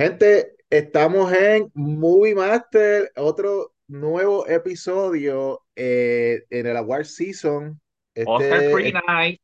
[0.00, 7.78] Gente, estamos en Movie Master, otro nuevo episodio eh, en el Award Season.
[8.24, 9.40] Oscar Este, Pre-Night.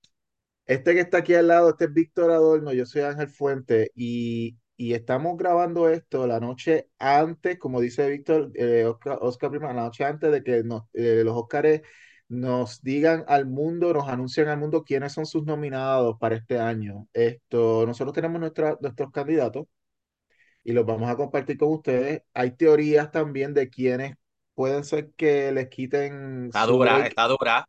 [0.64, 4.56] este que está aquí al lado, este es Víctor Adorno, yo soy Ángel Fuente y,
[4.78, 9.82] y estamos grabando esto la noche antes, como dice Víctor, eh, Oscar, Oscar Prima, la
[9.82, 11.82] noche antes de que nos- eh, los Oscars
[12.30, 17.08] nos digan al mundo, nos anuncien al mundo quiénes son sus nominados para este año.
[17.12, 19.66] Esto, nosotros tenemos nuestra- nuestros candidatos
[20.66, 22.22] y los vamos a compartir con ustedes.
[22.34, 24.16] Hay teorías también de quienes
[24.54, 27.08] pueden ser que les quiten Está dura, break.
[27.08, 27.64] está dura.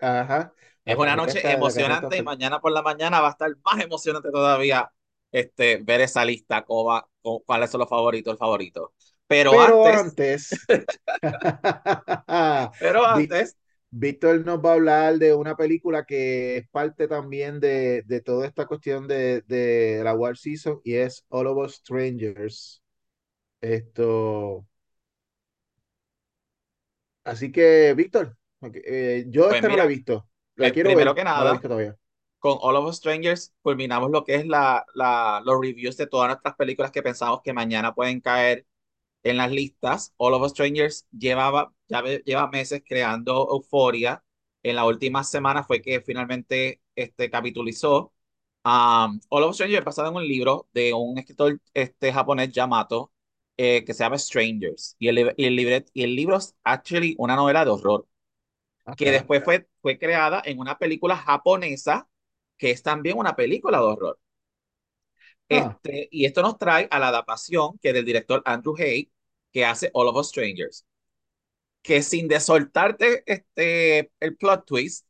[0.00, 0.52] Ajá,
[0.84, 4.30] Es una noche está, emocionante y mañana por la mañana va a estar más emocionante
[4.30, 4.90] todavía
[5.30, 7.02] este, ver esa lista, cómo
[7.46, 8.92] cuáles son los favoritos, el favorito.
[9.26, 10.50] Pero Pero antes, antes,
[12.78, 13.56] pero antes,
[13.94, 18.46] Víctor nos va a hablar de una película que es parte también de, de toda
[18.46, 22.82] esta cuestión de, de la War Season y es All of Us Strangers.
[23.60, 24.66] Esto,
[27.24, 28.36] así que, Víctor,
[28.84, 31.42] eh, yo pues esta no la he visto, la eh, quiero primero ver, que no
[31.42, 31.96] la he nada, visto todavía.
[32.38, 36.28] con All of Us Strangers culminamos lo que es la, la, los reviews de todas
[36.28, 38.66] nuestras películas que pensamos que mañana pueden caer
[39.24, 40.14] en las listas.
[40.18, 44.24] All of Us Strangers llevaba, ya lleva meses creando euforia.
[44.62, 48.12] En la última semana fue que finalmente este, capitulizó.
[48.64, 53.12] Um, All of Us Strangers basado en un libro de un escritor este, japonés, Yamato,
[53.56, 54.96] eh, que se llama Strangers.
[54.98, 58.06] Y el, y, el libret- y el libro es actually una novela de horror,
[58.96, 59.12] que Acá.
[59.12, 62.08] después fue, fue creada en una película japonesa,
[62.58, 64.20] que es también una película de horror.
[65.50, 69.12] Ah, Este, y esto nos trae a la adaptación que del director Andrew Hay,
[69.52, 70.86] que hace All of Us Strangers,
[71.82, 75.06] que sin de soltarte este, el plot twist,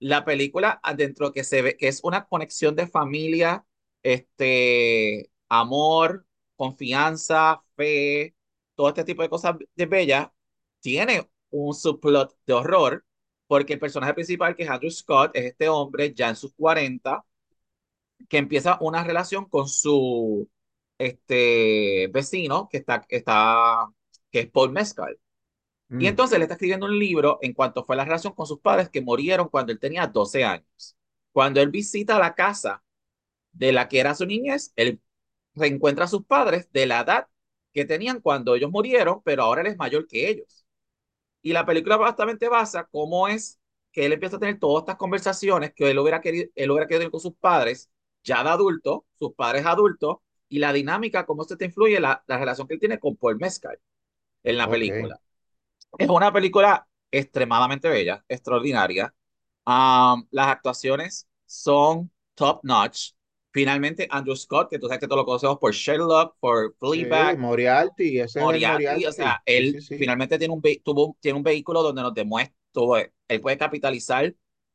[0.00, 3.66] la película adentro que se ve que es una conexión de familia,
[4.02, 6.26] este, amor,
[6.56, 8.34] confianza, fe,
[8.74, 10.32] todo este tipo de cosas de bella,
[10.80, 13.04] tiene un subplot de horror,
[13.46, 17.24] porque el personaje principal, que es Andrew Scott, es este hombre ya en sus 40
[18.28, 20.48] que empieza una relación con su
[20.98, 23.88] este, vecino que está, está,
[24.30, 25.18] que es Paul Mescal.
[25.96, 28.60] Y mm, entonces le está escribiendo un libro en cuanto fue la relación con sus
[28.60, 30.96] padres que murieron cuando él tenía 12 años.
[31.32, 32.82] Cuando él visita la casa
[33.52, 35.00] de la que era su niñez, él
[35.54, 37.28] reencuentra a sus padres de la edad
[37.72, 40.66] que tenían cuando ellos murieron, pero ahora él es mayor que ellos.
[41.42, 43.58] Y la película bastante basa cómo es
[43.92, 47.00] que él empieza a tener todas estas conversaciones que él hubiera querido, él hubiera querido
[47.00, 47.90] tener con sus padres,
[48.22, 50.18] ya de adulto, sus padres adultos,
[50.48, 53.38] y la dinámica, cómo se te influye la, la relación que él tiene con Paul
[53.38, 53.78] Mescal
[54.44, 55.20] en la película.
[55.98, 59.14] Es una película extremadamente bella, extraordinaria.
[59.66, 63.12] Um, las actuaciones son top notch.
[63.52, 67.38] Finalmente, Andrew Scott, que tú sabes que todos lo conocemos por Sherlock, por Sí, Fleabag,
[67.38, 69.42] Moriarty, ese es el Moriarty, o sea, Moriarty.
[69.46, 69.98] Sí, sí, él sí.
[69.98, 72.54] finalmente tiene un, tuvo, tiene un vehículo donde nos demuestra,
[73.28, 74.34] él puede capitalizar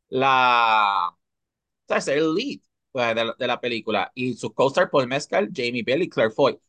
[0.09, 1.17] la, o
[1.87, 2.59] sea, ser el lead
[2.91, 4.11] pues, de, la, de la película.
[4.15, 6.59] Y sus co-stars Paul Mescal, Jamie Bell y Claire Foy.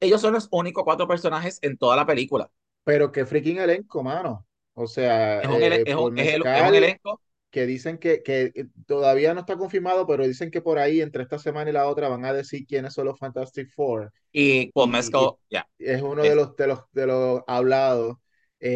[0.00, 2.50] Ellos son los únicos cuatro personajes en toda la película.
[2.86, 4.48] Pero qué freaking elenco, mano.
[4.74, 8.22] O sea, Es un, eh, es un, es el- es un elenco que dicen que,
[8.22, 11.72] que eh, todavía no está confirmado, pero dicen que por ahí, entre esta semana y
[11.74, 14.12] la otra, van a decir quiénes son los Fantastic Four.
[14.32, 18.16] y Paul Mescal, ya, es uno de los, de los, de los hablados.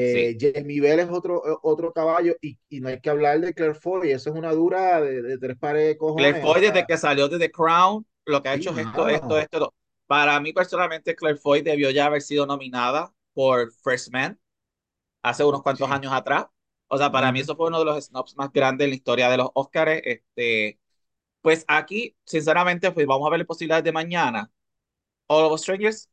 [0.03, 0.31] sí.
[0.31, 3.75] Eh, Jamie Bell es otro, otro caballo, y, y no hay que hablar de Claire
[3.75, 6.47] Foy, eso es una dura de, de tres pares de Claire cojones.
[6.48, 9.09] O Foy, desde que salió de The Crown, lo que ha sí, hecho es esto,
[9.09, 9.38] esto, esto.
[9.38, 9.75] esto.
[10.06, 14.41] Para mí, personalmente, Claire Foy debió ya haber sido nominada por First Man
[15.22, 15.92] hace unos cuantos Sí.
[15.92, 16.46] años atrás.
[16.88, 17.42] O sea, para mí Ujú.
[17.42, 20.02] eso fue uno de los snobs más grandes en la historia de los Oscars.
[20.04, 20.80] Este,
[21.42, 24.52] pues aquí, sinceramente, pues vamos a ver las posibilidades de mañana.
[25.28, 26.10] All of Strangers,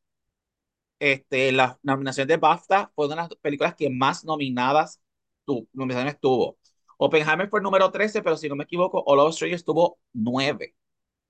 [0.99, 5.01] este, la nominación de BAFTA fue una de las películas que más nominadas
[5.45, 6.57] tu, nominaciones tuvo.
[6.97, 10.75] Oppenheimer fue el número 13, pero si no me equivoco, All of Strangers tuvo 9,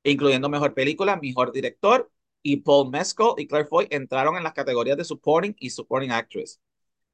[0.03, 2.11] incluyendo Mejor Película, Mejor Director,
[2.41, 6.59] y Paul Mescal y Claire Foy entraron en las categorías de Supporting y Supporting Actress.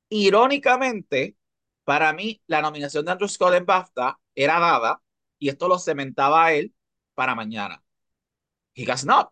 [0.10, 1.36] Irónicamente,
[1.84, 5.02] para mí, la nominación de Andrew Scott en BAFTA era dada,
[5.40, 6.74] y esto lo cementaba a él
[7.16, 7.84] para mañana.
[8.76, 9.32] He has not.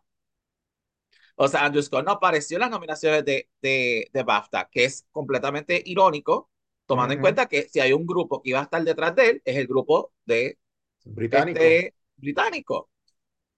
[1.36, 5.08] O sea, Andrew Scott no apareció en las nominaciones de, de, de BAFTA, que es
[5.12, 6.50] completamente irónico,
[6.86, 9.42] tomando en cuenta que si hay un grupo que iba a estar detrás de él,
[9.46, 10.60] es el grupo de
[11.04, 11.60] Británico.
[11.60, 12.91] este británico.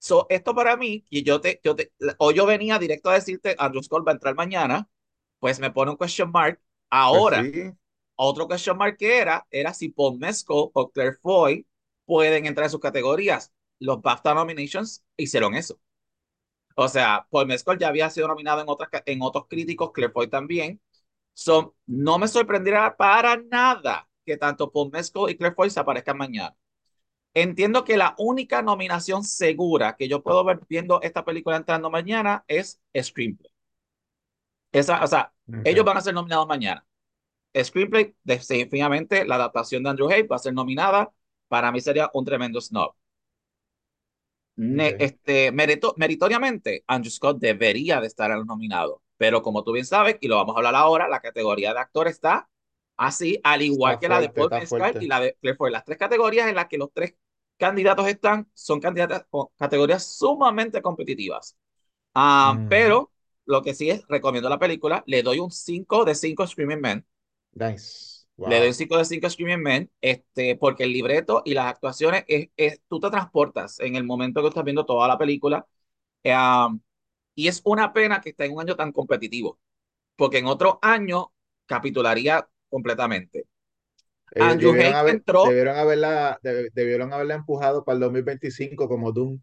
[0.04, 3.56] So, esto para mí, y yo te, yo te, o yo venía directo a decirte,
[3.58, 4.86] Andrew Scott va a entrar mañana,
[5.38, 6.60] pues me pone un question mark.
[6.60, 7.72] Pues Ahora, sí.
[8.14, 11.66] otro question mark que era, era si Paul Mescal o Claire Foy
[12.04, 13.50] pueden entrar en sus categorías.
[13.78, 15.80] Los BAFTA nominations hicieron eso.
[16.76, 20.28] O sea, Paul Mescal ya había sido nominado en, otras, en otros críticos, Claire Foy
[20.28, 20.82] también.
[21.32, 26.18] Son, no me sorprenderá para nada que tanto Paul Mescal y Claire Foy se aparezcan
[26.18, 26.54] mañana.
[27.34, 32.44] Entiendo que la única nominación segura que yo puedo ver viendo esta película entrando mañana
[32.46, 33.50] es Screenplay.
[34.72, 35.72] Esa, o sea, Okay.
[35.72, 36.86] ellos van a ser nominados mañana.
[37.54, 41.12] Screenplay, definitivamente, la adaptación de Andrew Hay va a ser nominada.
[41.48, 42.94] Para mí sería un tremendo snob.
[44.56, 44.96] Okay.
[45.00, 49.00] este, merito- meritoriamente, Andrew Scott debería de estar nominados.
[49.16, 52.08] Pero como tú bien sabes, y lo vamos a hablar ahora, la categoría de actor
[52.08, 52.48] está
[52.96, 55.70] así, al igual Está que la de Paul Mescal y la de Claire Foy.
[55.70, 57.14] Las tres categorías en las que los tres
[57.58, 61.56] candidatos están son candidatas, o categorías sumamente competitivas.
[62.44, 62.60] Ujú.
[62.68, 63.12] pero
[63.46, 67.06] lo que sí es, recomiendo la película, le doy un 5 de 5 Screaming Men.
[67.54, 68.26] Nice.
[68.44, 68.74] Le doy un Wow.
[68.74, 73.00] 5 de 5 Screaming Men, este, porque el libreto y las actuaciones, es, es- tú
[73.00, 75.66] te transportas en el momento que estás viendo toda la película.
[76.24, 76.80] Um,
[77.36, 79.60] y es una pena que esté en un año tan competitivo,
[80.16, 81.32] porque en otro año
[81.66, 83.46] capitularía completamente.
[84.34, 88.88] Ellos Andrew debieron Haig haber, entró debieron haberla, deb- debieron haberla empujado para el 2025
[88.88, 89.40] como Doom.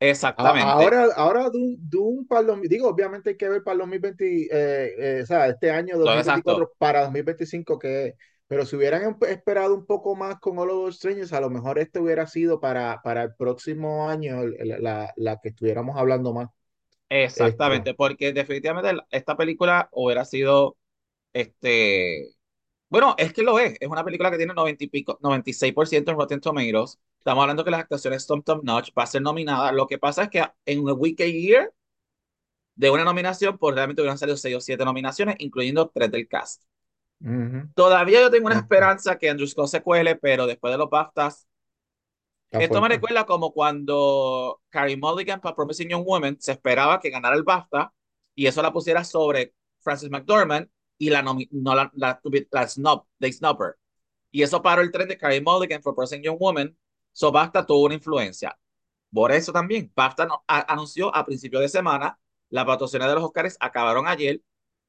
[0.00, 3.78] Exactamente, Ahora, ahora Doom, Doom para el 2000 digo, obviamente hay que ver para el
[3.80, 8.14] 2020, eh, eh, o sea, este año todo exacto, 2024 para 2025 que
[8.46, 11.98] pero si hubieran esperado un poco más con All of Strangers, a lo mejor este
[12.00, 16.48] hubiera sido para, para el próximo año la, la que estuviéramos hablando más.
[17.34, 20.76] Este, exactamente, porque definitivamente esta película hubiera sido,
[21.32, 22.36] este,
[22.90, 26.16] bueno, es que lo es, es una película que tiene 90 y pico, 96% en
[26.16, 26.98] Rotten Tomatoes.
[27.18, 29.72] Estamos hablando que las actuaciones son top notch, va a ser nominada.
[29.72, 31.72] Lo que pasa es que en un week a year
[32.74, 36.62] de una nominación, pues realmente hubieran salido 6 o 7 nominaciones, incluyendo 3 del cast.
[37.74, 41.48] Todavía yo tengo una esperanza que Andrew Scott se cuele, pero después de los BAFTAs,
[42.50, 47.10] está esto me recuerda como cuando Carey Mulligan para Promising Young Woman se esperaba que
[47.10, 47.92] ganara el BAFTA
[48.34, 50.68] y eso la pusiera sobre Frances McDormand
[50.98, 51.38] y la, no
[51.74, 53.76] la, la, la snob, de Snubber.
[54.30, 56.76] Y eso paró el tren de Carey Mulligan for Promising Young Woman.
[57.12, 58.58] So BAFTA tuvo una influencia.
[59.12, 62.18] Por eso también, BAFTA no, a, anunció a principio de semana
[62.50, 64.42] las votaciones de los Oscars acabaron ayer.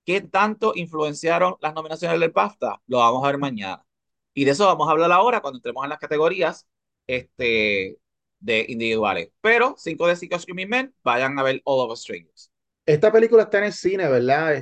[0.06, 2.82] ¿Qué tanto influenciaron las nominaciones del BAFTA?
[2.88, 3.86] Lo vamos a ver mañana.
[4.34, 6.68] Y de eso vamos a hablar ahora cuando entremos en las categorías
[7.08, 8.00] este,
[8.40, 9.32] de individuales.
[9.42, 12.49] Pero 5 de 5 Screaming Men, vayan a ver All of Us Strangers.
[12.90, 14.54] Esta película está en el cine, ¿verdad?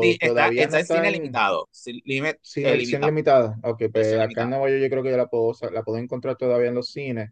[0.00, 1.68] Sí, Esto está, todavía no está en está cine en limitado.
[1.72, 3.06] Sí, limit, eh, cine, cine limitado.
[3.06, 3.56] limitado.
[3.62, 4.50] Ok, pues acá en limitada.
[4.50, 7.30] Nueva York yo creo que ya la puedo, la puedo encontrar todavía en los cines.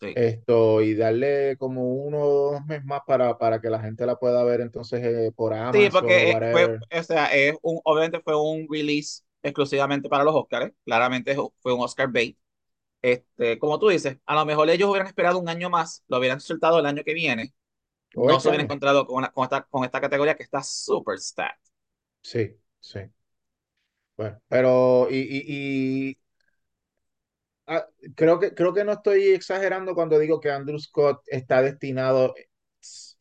[0.00, 0.14] Sí.
[0.14, 4.16] Esto, y darle como uno o dos meses más para, para que la gente la
[4.18, 7.80] pueda ver entonces eh, por Sí, Amazon o porque eh, fue, o sea, es un,
[7.84, 10.72] obviamente fue un release exclusivamente para los Oscars.
[10.84, 12.36] Claramente fue un Oscar bait.
[13.02, 16.40] Este, como tú dices, a lo mejor ellos hubieran esperado un año más, lo hubieran
[16.40, 17.54] soltado el año que viene,
[18.14, 18.60] No se año.
[18.60, 21.58] encontrado con, una- con, esta, con esta categoría que está super stacked.
[22.22, 23.00] Sí, sí.
[24.16, 26.18] Bueno, pero y, y, y,
[27.66, 27.86] ah,
[28.16, 32.34] creo que, creo que no estoy exagerando cuando digo que Andrew Scott está destinado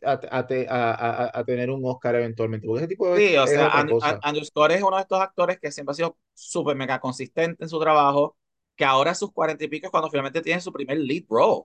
[0.03, 3.35] a, a, te- a- a- a tener un Oscar eventualmente, porque ese tipo es, Sí,
[3.37, 3.67] o sea,
[4.01, 4.21] And-.
[4.21, 7.69] Andrew Scott es uno de estos actores que siempre ha sido súper mega consistente en
[7.69, 8.37] su trabajo,
[8.75, 11.63] que ahora a sus cuarenta y pico es cuando finalmente tiene su primer lead role.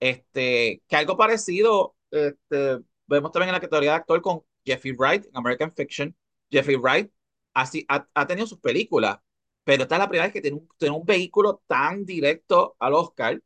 [0.00, 5.26] Este, que algo parecido, este, vemos también en la categoría de actor con Jeffrey Wright
[5.26, 6.16] en American Fiction.
[6.50, 7.10] Jeffrey Wright
[7.54, 9.18] así, ha, ha tenido sus películas,
[9.64, 12.94] pero esta es la primera vez que tiene un, tiene un vehículo tan directo al
[12.94, 13.40] Oscar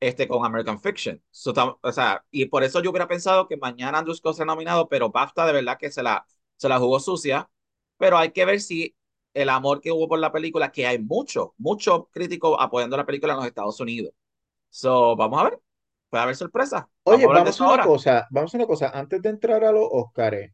[0.00, 1.22] este, con American Fiction.
[1.82, 5.10] O sea, y por eso yo hubiera pensado que mañana Andrew Scott será nominado, pero
[5.10, 6.26] BAFTA de verdad que se la,
[6.56, 7.48] se la jugó sucia.
[7.98, 8.96] Pero hay que ver si
[9.34, 13.32] el amor que hubo por la película, que hay mucho, mucho crítico apoyando la película
[13.34, 14.12] en los Estados Unidos.
[14.70, 15.60] So, vamos a ver.
[16.12, 16.88] Puede haber sorpresa.
[17.04, 20.52] Oye, vamos a una cosa, vamos a una cosa, antes de entrar a los Oscars,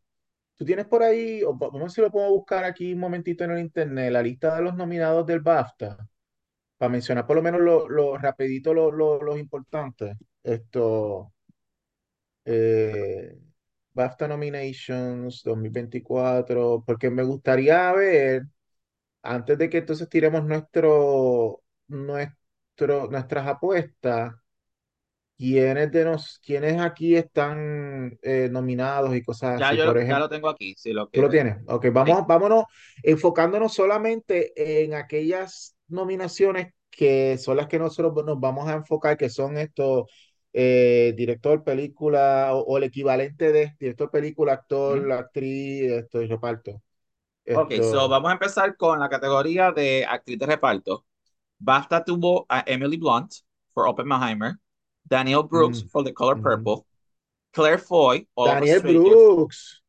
[0.57, 3.45] tú tienes por ahí, o vamos a ver si lo puedo buscar aquí un momentito
[3.45, 5.99] en el internet, la lista de los nominados del BAFTA,
[6.79, 10.17] para mencionar por lo menos lo, lo rapidito lo- lo- los importantes.
[10.45, 11.33] Esto,
[12.45, 13.37] eh,
[13.93, 18.43] BAFTA Nominations 2024, porque me gustaría ver,
[19.23, 24.35] antes de que entonces tiremos nuestro, nuestro, nuestras apuestas,
[25.39, 29.79] quiénes de nos, quiénes aquí están eh, nominados y cosas Ya así.
[29.79, 31.59] yo Por lo- ya ejemplo, lo tengo aquí, si lo tú lo tienes.
[31.69, 32.13] Ok, Sí.
[32.13, 32.65] vamos, vámonos
[33.03, 39.31] enfocándonos solamente en aquellas nominaciones que son las que nosotros nos vamos a enfocar, que
[39.31, 40.05] son estos
[40.53, 46.83] eh, director, película o, o el equivalente de director, película, actor, actriz, esto y reparto.
[47.51, 48.09] Ok, so Esto.
[48.09, 51.07] vamos a empezar con la categoría de actriz de reparto.
[51.59, 53.33] BAFTA tuvo a Emily Blunt
[53.75, 54.55] por Oppenheimer,
[55.09, 56.87] Daniel Brooks mm, por The Color ujú, Purple,
[57.55, 59.81] Claire Foy, All Daniel Brooks.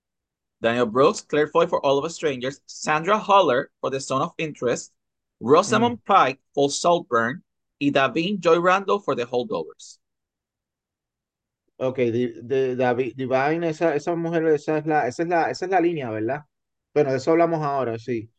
[0.62, 4.34] Daniel Brooks, Claire Foy for All of Us Strangers, Sandra Huller for The Zone of
[4.38, 4.94] Interest,
[5.42, 6.02] Rosamund Mm.
[6.06, 7.44] Pike for Saltburn
[7.82, 9.98] y Davin Joy Randall for The Holdovers.
[11.78, 11.98] Ok,
[12.44, 15.80] de, Davi- Divine, esa, esa mujer, esa es la, esa es la, esa es la
[15.80, 16.42] línea, ¿verdad?
[16.94, 18.30] Bueno, de eso hablamos ahora, sí.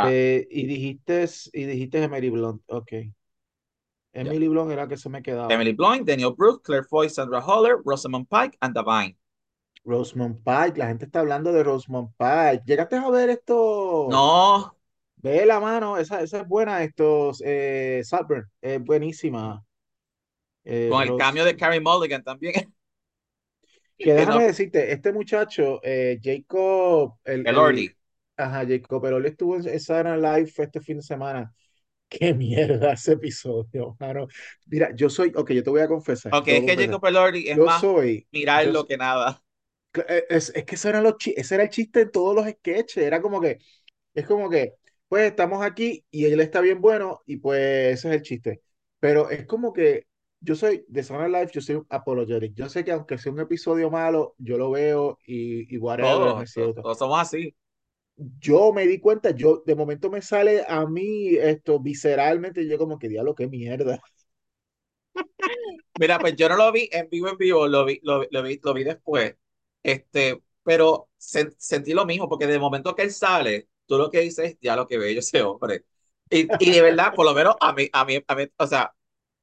[0.00, 2.92] Eh, y dijiste, y dijiste Emily Blunt, ok.
[4.14, 5.52] Emily Blunt era que se me quedaba.
[5.52, 9.14] Emily Blunt, Daniel Brooks, Claire Foy, Sandra Huller, Rosamund Pike and Davine.
[9.84, 12.62] Rosamund Pike, la gente está hablando de Rosamund Pike.
[12.66, 14.16] ¿Llegaste a ver esto?
[14.16, 14.76] No,
[15.16, 19.64] Ve la mano, esa, esa es buena, estos, eh, Saltburn, es buenísima.
[20.64, 22.72] Eh, con el Ros- cambio de Carrie Mulligan también.
[24.00, 27.94] Que déjame no, decirte, este muchacho, eh, Jacob, el, el, Elordi.
[28.36, 31.54] ajá, Jacob, pero él estuvo en Saturday Live este fin de semana.
[32.18, 34.26] Qué mierda ese episodio, mano.
[34.66, 36.74] Mira, yo soy, ok, yo te voy a confesar, Ok, es que.
[36.76, 38.28] Jacob Elordi es Yo más soy,
[38.58, 39.42] yo, mirarlo que nada.
[40.08, 43.04] eh, es, es que ese era, los, ese era el chiste en todos los sketches,
[43.04, 43.58] era como que,
[44.14, 44.74] es como que,
[45.08, 47.60] pues estamos aquí y él está bien bueno y pues
[47.98, 48.62] ese es el chiste.
[49.00, 50.06] Pero es como que
[50.40, 52.54] yo soy de Night Live, yo soy un apologetic.
[52.54, 56.74] Yo sé que aunque sea un episodio malo, yo lo veo y, y whatever, Todos,
[56.80, 57.54] todos somos así.
[58.16, 62.98] Yo me di cuenta, yo de momento me sale a mí esto visceralmente, yo como
[62.98, 64.00] que diablo, qué mierda.
[65.96, 68.60] Mira, pues yo no lo vi en vivo en vivo, lo vi, lo, lo vi,
[68.62, 69.36] lo vi después.
[69.82, 74.20] Este, pero sen- sentí lo mismo, porque de momento que él sale, tú lo que
[74.20, 75.84] dices, ya lo que yo ese hombre.
[76.30, 78.94] Y, y de verdad, por lo menos a mí, a mí, a mí, o sea,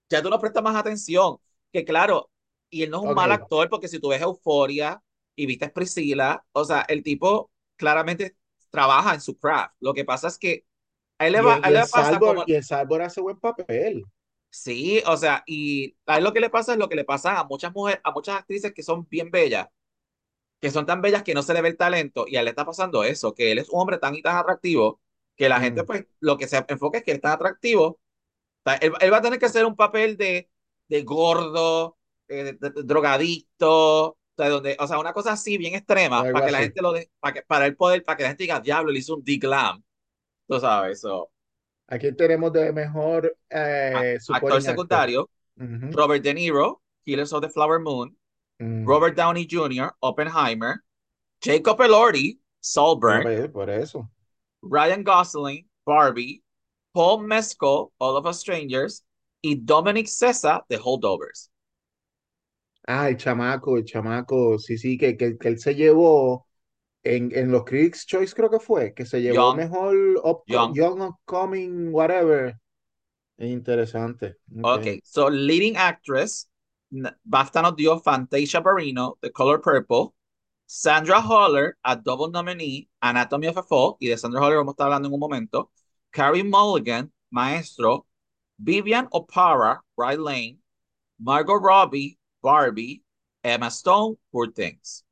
[0.10, 1.38] ya tú no prestas más atención.
[1.74, 2.32] Que claro,
[2.72, 5.02] y él no es un mal Ok, actor, porque si tú ves Euforia
[5.36, 8.38] y viste Priscila, o sea, el tipo claramente
[8.72, 9.76] trabaja en su craft.
[9.80, 10.66] Lo que pasa es que
[11.20, 12.54] a él le y va, en, a y él en le pasa Salvor, como, y
[12.56, 14.06] en Salvor hace buen papel.
[14.50, 17.40] sí, o sea, y a él lo que le pasa es lo que le pasa
[17.40, 19.68] a muchas mujeres, a muchas actrices que son bien bellas,
[20.62, 22.52] que son tan bellas que no se le ve el talento, y a él le
[22.52, 25.02] está pasando eso, que él es un hombre tan y tan atractivo,
[25.38, 27.88] que la gente, Mm, pues, lo que se enfoca es que él es tan atractivo,
[27.90, 28.00] o
[28.66, 30.52] sea, él, él va a tener que hacer un papel de,
[30.90, 32.00] de gordo,
[32.30, 36.52] eh, de, de- drogadicto, sea, donde, o sea, una cosa así bien extrema, para que
[36.52, 38.92] la gente lo de, para que, para él poder, para que la gente diga, diablo,
[38.92, 39.84] él hizo un D-Glam,
[40.48, 41.32] tú sabes, eso.
[41.88, 44.62] Aquí tenemos de mejor eh, Actor actor.
[44.62, 48.16] secundario, Robert De Niro, Killers of the Flower Moon,
[48.60, 48.86] mm.
[48.86, 50.84] Robert Downey Jr., Oppenheimer,
[51.42, 52.40] Jacob Elordi,
[53.24, 54.10] pues, por eso.
[54.62, 56.44] Ryan Gosling, Barbie,
[56.94, 59.04] Paul Mescal, All of Us Strangers,
[59.42, 61.50] y Dominic Sessa, The Holdovers.
[62.92, 66.48] Ah, el chamaco, el chamaco, sí, sí, que, que, que él se llevó
[67.04, 70.74] en, en los Critics' Choice, creo que fue, que se llevó Young, mejor upco- Young.
[70.74, 72.56] Young Upcoming, whatever.
[73.40, 74.38] Interesante.
[74.56, 74.78] Ok.
[74.78, 76.48] Okay, so leading actress,
[76.92, 80.14] BAFTA nos dio Fantasia Barrino, The Color Purple,
[80.68, 84.76] Sandra Holler, a double nominee, Anatomy of a Fall, y de Sandra Holler vamos a
[84.76, 85.72] estar hablando en un momento,
[86.12, 88.06] Carrie Mulligan, Maestro,
[88.58, 90.60] Vivian Opara, Bright Lane,
[91.20, 93.04] Margot Robbie, Barbie,
[93.44, 95.06] Emma Stone, Poor Things.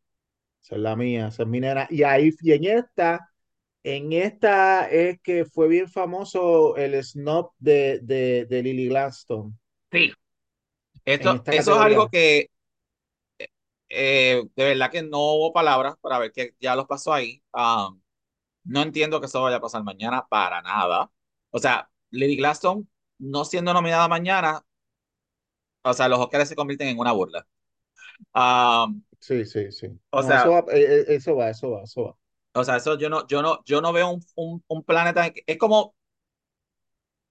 [0.62, 1.88] Esa es la mía, esa es mi nena.
[1.90, 3.32] Y ahí, y en esta,
[3.84, 9.54] en esta es que fue bien famoso el snob de, de, de Lily Gladstone
[9.92, 10.12] Sí.
[11.06, 12.50] Esto, eso es algo que
[13.90, 17.44] eh, de verdad que no hubo palabras para ver que ya los pasó ahí.
[17.54, 18.02] Um,
[18.66, 21.12] no entiendo que eso vaya a pasar mañana para nada.
[21.52, 22.86] O sea, Lily Gladstone
[23.20, 24.66] no siendo nominada mañana,
[25.90, 27.48] o sea, los Oscars se convierten en una burla.
[28.36, 29.88] Um, Sí, sí, sí.
[30.12, 32.18] o No, eso sea, va, eh, eh, eso va, eso va, eso va.
[32.54, 35.32] o sea, eso yo no, yo no, yo no veo un, un, un planeta.
[35.46, 35.96] Es como,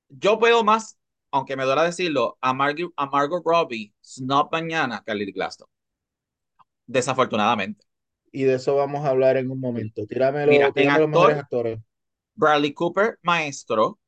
[0.09, 0.99] yo veo más,
[1.31, 5.71] aunque me duela decirlo, a Margot, a Margot Robbie, Snob mañana que a Lily Gladstone.
[6.89, 7.85] Desafortunadamente.
[8.33, 10.07] Y de eso vamos a hablar en un momento.
[10.45, 11.79] Mira, Tíramelo, los mejores actor, actores.
[12.35, 13.99] Bradley Cooper, Maestro.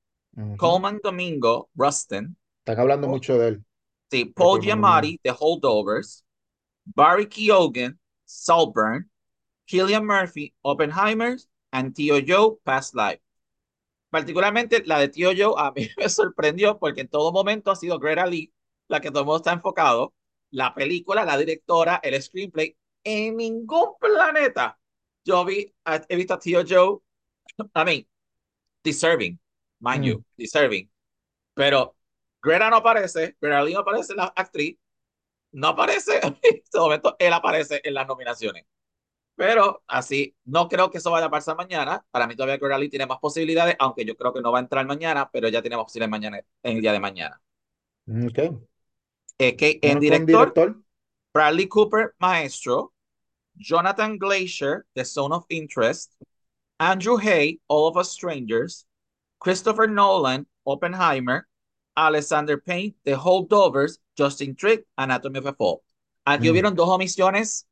[0.57, 3.65] Coleman Domingo, Rustin, Están hablando Paul, mucho de él,
[4.11, 4.61] sí, de Paul.
[4.61, 6.25] Giamatti, The Holdovers,
[6.87, 9.11] Barry Keoghan, Saltburn,
[9.69, 11.37] Killian Murphy, Oppenheimer,
[11.73, 13.21] and Tio Joe, Past Life.
[14.11, 17.99] Particularmente la de Tio Joe a mí me sorprendió porque en todo momento ha sido
[17.99, 18.53] Greta Lee
[18.89, 20.15] la que todo el mundo está enfocado.
[20.51, 24.79] La película, la directora, el screenplay, en ningún planeta
[25.25, 25.75] yo vi,
[26.09, 27.01] he visto a Tio Joe,
[27.77, 28.07] I mean,
[28.85, 29.39] deserving,
[29.81, 30.07] mind Mm.
[30.07, 30.91] you, deserving.
[31.55, 31.97] Pero
[32.43, 34.79] Greta no aparece, Greta Lee no aparece, la actriz,
[35.53, 38.65] no aparece, en este momento él aparece en las nominaciones.
[39.35, 42.05] Pero así, no creo que eso vaya a pasar mañana.
[42.11, 44.63] Para mí todavía Greta Lee tiene más posibilidades, aunque yo creo que no va a
[44.63, 47.41] entrar mañana, pero ya tiene más posibilidades mañana, en el día de mañana.
[48.09, 48.61] Ok.
[49.39, 50.83] Es que en director, director.
[51.33, 52.93] Bradley Cooper, Maestro,
[53.55, 56.15] Jonathan Glacier, The Zone of Interest,
[56.81, 58.87] Andrew Hay, All of Us Strangers,
[59.39, 61.47] Christopher Nolan, Oppenheimer,
[62.07, 65.83] Alexander Payne, The Holdovers, Justin Trick, Anatomy of a Fall.
[66.25, 66.53] Aquí Mm.
[66.53, 67.67] hubieron dos omisiones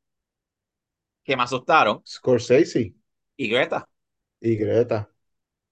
[1.25, 2.95] que me asustaron Scorsese
[3.37, 3.89] y Greta.
[4.41, 5.11] y Greta.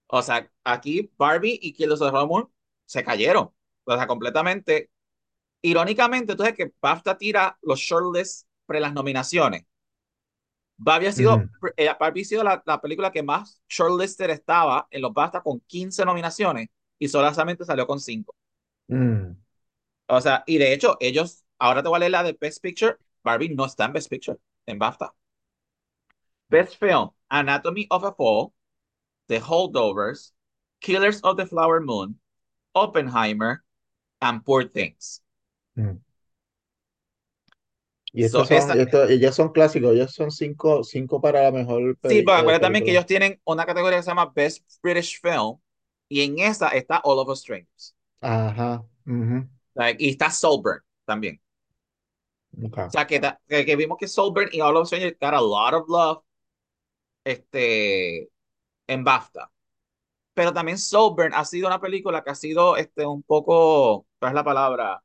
[0.07, 2.49] O sea, aquí Barbie y Kill the Moon
[2.87, 3.51] se cayeron.
[3.85, 4.91] O sea, completamente.
[5.63, 9.65] Irónicamente, entonces que BAFTA tira los shortlists pre las nominaciones.
[10.77, 11.43] Barbie ha sido,
[11.77, 15.61] eh, Barbie ha sido la, la película que más shortlisted estaba en los BAFTA con
[15.61, 16.69] 15 nominaciones
[16.99, 18.35] y solamente salió con 5.
[18.91, 19.37] Mm.
[20.09, 22.97] O sea, y de hecho, ellos, ahora te voy a leer la de Best Picture.
[23.23, 25.15] Barbie no está en Best Picture, en BAFTA.
[26.49, 28.55] Best Film, Anatomy of a Fall,
[29.29, 30.33] The Holdovers,
[30.81, 32.21] Killers of the Flower Moon,
[32.75, 33.65] Oppenheimer,
[34.23, 35.23] and Poor Things.
[35.77, 35.99] Mm.
[38.13, 41.51] Y So, estos son, esa- estos, ellos son clásicos, ellos son cinco, cinco para la
[41.53, 44.63] mejor Sí, pero eh, acuérdate también que ellos tienen una categoría que se llama Best
[44.83, 45.59] British Film
[46.09, 47.95] y en esa está All of Us Strangers.
[48.31, 48.85] Ajá.
[49.07, 51.41] ujú, Like, y está Soulburn también.
[52.63, 52.79] ok.
[52.89, 55.41] O sea, que, que, que vimos que Soulburn y All of Us Strangers got a
[55.41, 56.23] lot of love
[57.25, 58.31] este,
[58.87, 59.51] en BAFTA.
[60.35, 64.37] Pero también Soulburn ha sido una película que ha sido este, un poco, ¿cuál es
[64.37, 65.05] la palabra?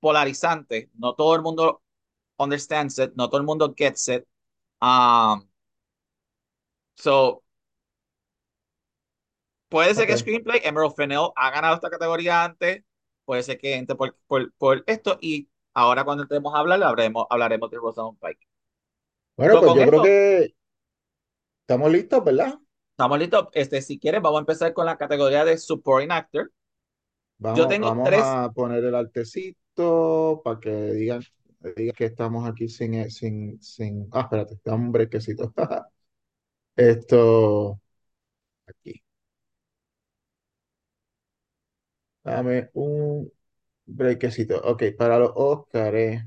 [0.00, 0.90] Polarizante.
[0.94, 1.82] No todo el mundo
[2.38, 4.26] understands it, no todo el mundo gets it.
[4.82, 5.48] Um,
[6.96, 7.42] so,
[9.70, 10.18] puede ser que.
[10.18, 12.84] Screenplay, Emerald Fennell ha ganado esta categoría antes,
[13.26, 17.26] puede ser que entre por, por, por esto y ahora cuando entremos a hablar hablaremos,
[17.30, 18.46] hablaremos de Rosamund Pike.
[19.36, 20.54] Bueno, pues yo creo que
[21.62, 22.58] estamos listos, ¿verdad?
[22.92, 23.48] Estamos listos.
[23.54, 26.52] Este, si quieres, vamos a empezar con la categoría de Supporting Actor.
[27.38, 31.22] Vamos, tengo vamos tres- a poner el artecito para que digan,
[31.76, 34.08] digan que estamos aquí sin, sin, sin.
[34.12, 35.52] Ah, espérate, dame un brequecito.
[36.76, 37.80] Esto,
[38.66, 39.02] aquí.
[42.24, 43.30] Dame un
[43.86, 44.60] brequecito.
[44.64, 46.24] Ok, para los Óscares,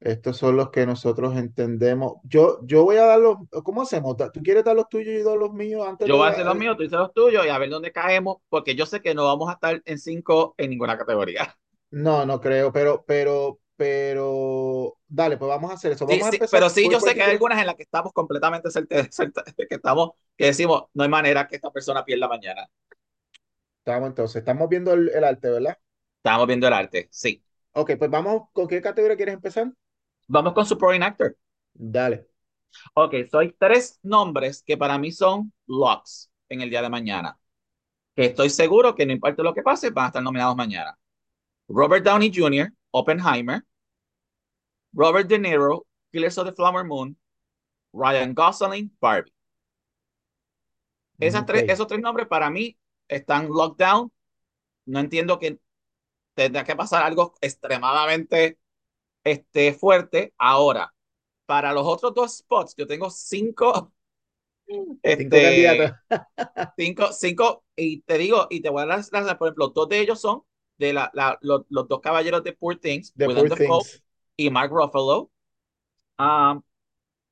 [0.00, 2.14] estos son los que nosotros entendemos.
[2.24, 3.36] Yo, yo voy a dar los.
[3.64, 4.16] ¿Cómo hacemos?
[4.32, 6.56] ¿Tú quieres dar los tuyos y dar los míos antes Yo voy a hacer los
[6.56, 9.24] míos, tú dices los tuyos y a ver dónde caemos, porque yo sé que no
[9.24, 11.56] vamos a estar en cinco en ninguna categoría.
[11.90, 16.06] No, no creo, pero, pero, pero, dale, pues vamos a hacer eso.
[16.06, 16.50] Sí, Vamos a sí, empezar.
[16.50, 19.08] pero sí, ¿Por- yo por sé que hay algunas en las que estamos completamente certeros,
[19.56, 22.68] que estamos, que decimos, no hay manera que esta persona pierda mañana.
[23.84, 25.76] Estamos entonces, estamos viendo el, el arte, ¿verdad?
[26.18, 27.42] Estamos viendo el arte, sí.
[27.72, 29.72] Ok, pues vamos, ¿con qué categoría quieres empezar?
[30.28, 31.36] Vamos con Supporting Actor.
[31.74, 32.28] Dale.
[32.94, 37.36] Ok, so hay tres nombres que para mí son locks en el día de mañana.
[38.14, 40.96] Que estoy seguro que no importa lo que pase, van a estar nominados mañana.
[41.68, 43.64] Robert Downey Jr., Oppenheimer.
[44.94, 47.16] Robert De Niro, Killers of the Flower Moon.
[47.92, 49.32] Ryan Gosling, Barbie.
[51.18, 52.76] Esas tres, esos tres nombres para mí
[53.14, 54.12] están locked down.
[54.86, 55.58] No entiendo que
[56.34, 58.58] tendrá que pasar algo extremadamente
[59.24, 60.34] este, fuerte.
[60.38, 60.94] Ahora,
[61.46, 63.92] para los otros dos spots, yo tengo cinco.
[64.68, 65.92] Cinco Este.
[66.76, 69.88] Cinco, cinco, y te digo, y te voy a dar las gracias, por ejemplo, dos
[69.88, 70.42] de ellos son
[70.78, 74.02] de la, la- los, los dos caballeros de Poor Things, The Willem Poor Dafoe Things.
[74.36, 75.30] y Mark Ruffalo.
[76.18, 76.62] Um,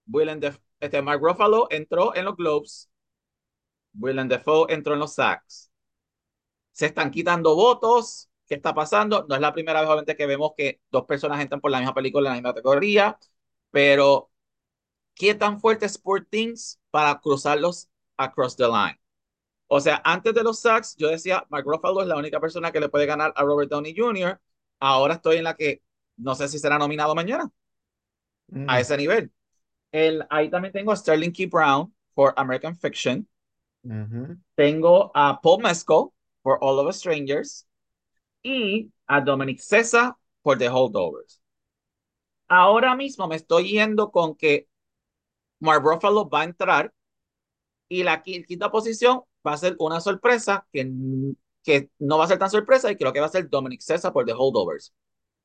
[0.06, 2.90] Willem Daf- este, Mark Ruffalo entró en los Globes,
[3.98, 5.69] Willem Dafoe entró en los SAGs.
[6.80, 8.30] Se están quitando votos.
[8.46, 9.26] ¿Qué está pasando?
[9.28, 11.92] No es la primera vez, obviamente, que vemos que dos personas entran por la misma
[11.92, 13.18] película en la misma categoría,
[13.70, 14.30] pero
[15.14, 18.98] ¿qué tan fuerte es Poor Things para cruzarlos across the line?
[19.68, 22.80] O sea, antes de los SAGs, yo decía, Mark Ruffalo es la única persona que
[22.80, 24.40] le puede ganar a Robert Downey Jr.
[24.80, 25.82] Ahora estoy en la que
[26.16, 27.52] no sé si será nominado mañana
[28.52, 29.32] Mm, a ese nivel.
[29.92, 31.44] El, ahí también tengo a Sterling K.
[31.50, 33.28] Brown por American Fiction.
[34.54, 36.10] Tengo a Paul Mescal
[36.42, 37.66] por All of Us Strangers.
[38.42, 41.40] Y a Dominic Cesa por The Holdovers.
[42.48, 44.68] Ahora mismo me estoy yendo con que
[45.60, 46.92] Mark Ruffalo va a entrar
[47.88, 50.90] y la qui- quinta posición va a ser una sorpresa que,
[51.62, 54.12] que no va a ser tan sorpresa y creo que va a ser Dominic Cesa
[54.12, 54.94] por The Holdovers.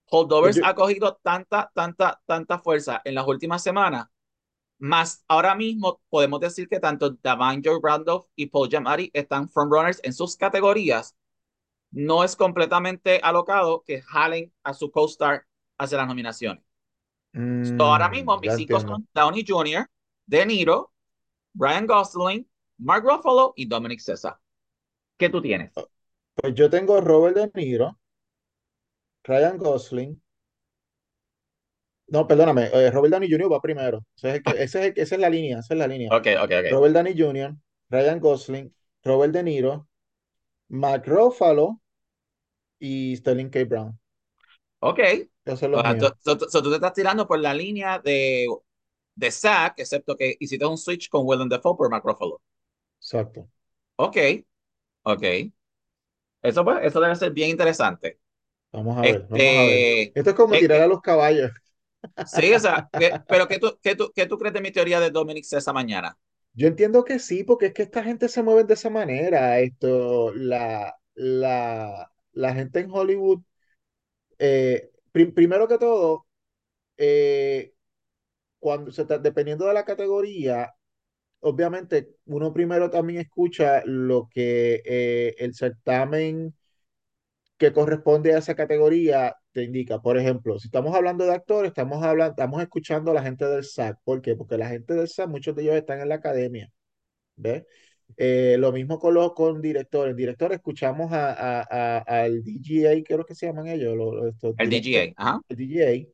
[0.10, 4.08] Holdovers yo- ha cogido tanta, tanta, tanta fuerza en las últimas semanas,
[4.80, 10.00] más ahora mismo podemos decir que tanto Davine Joy Randolph y Paul Giamatti están frontrunners
[10.04, 11.16] en sus categorías.
[11.92, 15.46] No es completamente alocado que jalen a su co-star
[15.80, 16.64] hacia las nominaciones.
[17.62, 19.88] So, ahora Mm, mismo mis cinco son Downey Jr.,
[20.26, 20.94] De Niro,
[21.56, 22.48] Ryan Gosling,
[22.80, 24.42] Mark Ruffalo y Dominic Cesa.
[25.18, 25.90] ¿Qué tú tienes?
[26.34, 28.00] Pues yo tengo Robert De Niro,
[29.28, 30.22] Ryan Gosling,
[32.08, 33.52] No, perdóname, eh, Robert Downey Jr.
[33.52, 34.06] va primero.
[34.16, 35.88] Ese es el que- ese es el que- esa es la línea, esa es la
[35.88, 36.16] línea.
[36.18, 36.68] Ok, ok, ok.
[36.70, 37.56] Robert Downey Jr.,
[37.90, 39.88] Ryan Gosling, Robert De Niro,
[40.70, 41.82] Mark Ruffalo
[42.80, 43.66] y Sterling K.
[43.66, 44.00] Brown.
[44.80, 45.00] Ok.
[45.46, 46.14] Esos son O los sea, míos.
[46.24, 48.48] tú, te estás tirando por la línea de,
[49.16, 52.42] de Zack, excepto que hiciste un switch con Willem Dafoe por Mark Ruffalo.
[53.00, 53.48] Exacto.
[53.98, 54.18] Ok,
[55.04, 55.24] ok.
[56.42, 58.20] Eso, pues, eso debe ser bien interesante.
[58.72, 59.88] Vamos a ver, vamos a ver.
[59.88, 61.52] Este, Esto es como eh, tirar eh, a los caballos.
[62.24, 65.00] Sí, o sea, que- pero ¿qué tú, qué tú, qué tú crees de mi teoría
[65.00, 66.18] de Dominic Cesa mañana?
[66.54, 69.60] Yo entiendo que sí, porque es que esta gente se mueve de esa manera.
[69.60, 73.42] Esto, la, la, la gente en Hollywood,
[74.40, 76.28] eh, pri- primero que todo,
[76.98, 77.74] eh,
[78.60, 80.74] cuando se está, dependiendo de la categoría,
[81.42, 86.56] obviamente uno primero también escucha lo que eh, el certamen
[87.58, 90.02] que corresponde a esa categoría te indica.
[90.02, 93.62] Por ejemplo, si estamos hablando de actores, estamos hablando, estamos escuchando a la gente del
[93.62, 94.00] SAC.
[94.06, 94.36] ¿Por qué?
[94.36, 96.72] Porque la gente del SAC, muchos de ellos están en la academia.
[97.38, 97.66] ¿Ves?
[98.18, 100.16] Eh, lo mismo con los con directores.
[100.16, 104.56] Directores, escuchamos a, a- a- al DGA, creo que se llaman ellos, los, los- estos
[104.58, 105.42] El DGA, ajá.
[105.50, 106.12] el DGA,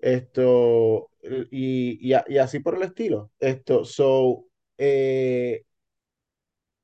[0.00, 1.10] esto,
[1.50, 3.32] y, y así por el estilo.
[3.40, 4.46] Esto, so,
[4.78, 5.64] eh,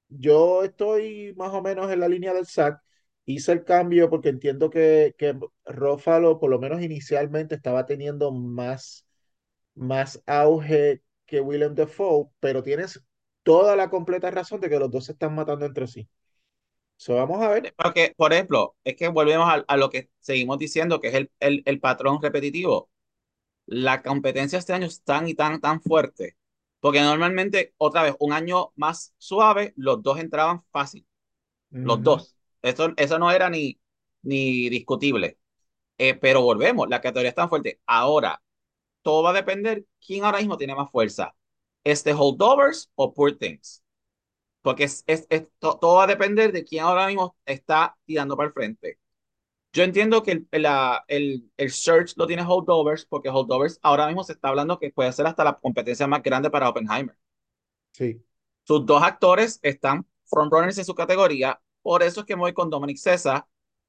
[0.09, 2.81] yo estoy más o menos en la línea del SAC.
[3.29, 9.07] Hice el cambio porque entiendo que, que Ruffalo, por lo menos inicialmente, estaba teniendo más,
[9.75, 13.05] más auge que Willem Dafoe, pero tienes
[13.43, 16.09] toda la completa razón de que los dos se están matando entre sí.
[16.97, 17.75] So, vamos a ver.
[17.77, 21.31] Porque, por ejemplo, es que volvemos a, a lo que seguimos diciendo, que es el,
[21.41, 22.91] el, el patrón repetitivo.
[23.67, 26.37] La competencia este año es tan y tan, tan fuerte.
[26.81, 31.07] Porque normalmente, otra vez, un año más suave, los dos entraban fácil.
[31.83, 32.38] Los dos.
[32.69, 33.81] Eso, eso no era ni,
[34.23, 35.39] ni discutible.
[35.99, 37.81] Eh, pero volvemos, la categoría es tan fuerte.
[37.87, 38.43] Ahora,
[39.03, 41.35] todo va a depender quién ahora mismo tiene más fuerza.
[41.85, 43.85] ¿Este Holdovers o Poor Things?
[44.63, 48.37] Porque es, es, es- to- todo va a depender de quién ahora mismo está tirando
[48.37, 48.99] para el frente.
[49.73, 54.25] Yo entiendo que el, la- el, el search lo tiene Holdovers, porque Holdovers ahora mismo
[54.25, 57.17] se está hablando que puede ser hasta la competencia más grande para Oppenheimer.
[57.93, 58.23] Sí,
[58.65, 62.69] Sus dos actores están frontrunners en su categoría, por eso es que me voy con
[62.69, 63.47] Dominic Cesar.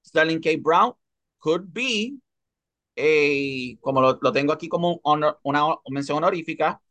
[0.08, 0.52] Sterling K.
[0.62, 0.94] Brown
[1.40, 2.14] could be
[2.98, 6.82] a, como lo, lo tengo aquí como un honor- una mención honorífica,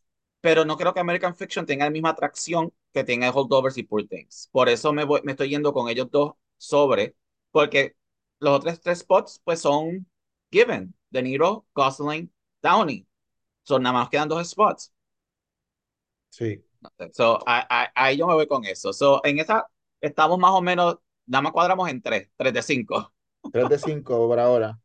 [0.40, 4.06] pero no creo que American Fiction tenga la misma atracción que tenga Holdovers y Poor
[4.06, 4.48] Things.
[4.52, 7.16] Por eso me, voy, me estoy yendo con ellos dos sobre,
[7.50, 7.96] porque
[8.40, 10.06] los otros tres spots pues son
[10.50, 10.94] given.
[11.10, 12.30] De Niro, Gosling,
[12.62, 13.06] Downey.
[13.64, 14.92] Son nada más quedan dos spots.
[16.30, 16.62] sí.
[17.12, 18.92] So, ahí yo me voy con eso.
[18.92, 19.66] So, en esa
[20.00, 23.12] estamos más o menos, nada más cuadramos en tres, tres de cinco.
[23.50, 24.80] tres de 5 por ahora.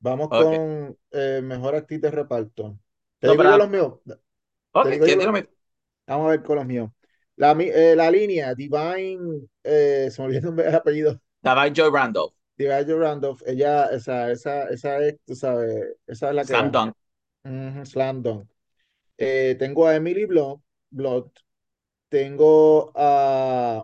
[0.00, 2.78] Vamos con eh, mejor actriz de reparto.
[3.20, 4.00] Te No, digo yo los míos.
[4.80, 5.28] Te ok, digo yo ¿qué los?
[6.06, 6.90] Vamos a ver con los míos.
[7.36, 11.20] La, eh, la línea, Divine, eh, se me olvidó el apellido.
[11.42, 16.46] Davai Joy Randolph, Divine Randolph, ella, esa, esa, esa es, tú sabes, esa es la
[16.46, 16.70] que Slam.
[16.70, 16.94] Dunk.
[17.84, 18.48] Slam dunk.
[19.18, 21.32] Eh, tengo a Emily Blunt, Blunt.
[22.10, 23.82] Tengo a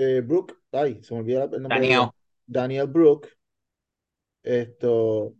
[0.00, 1.86] eh, Brooke, ay, se me olvidó el nombre de.
[1.86, 2.10] Daniel.
[2.46, 3.28] Daniel Brooke.
[4.42, 5.34] Esto,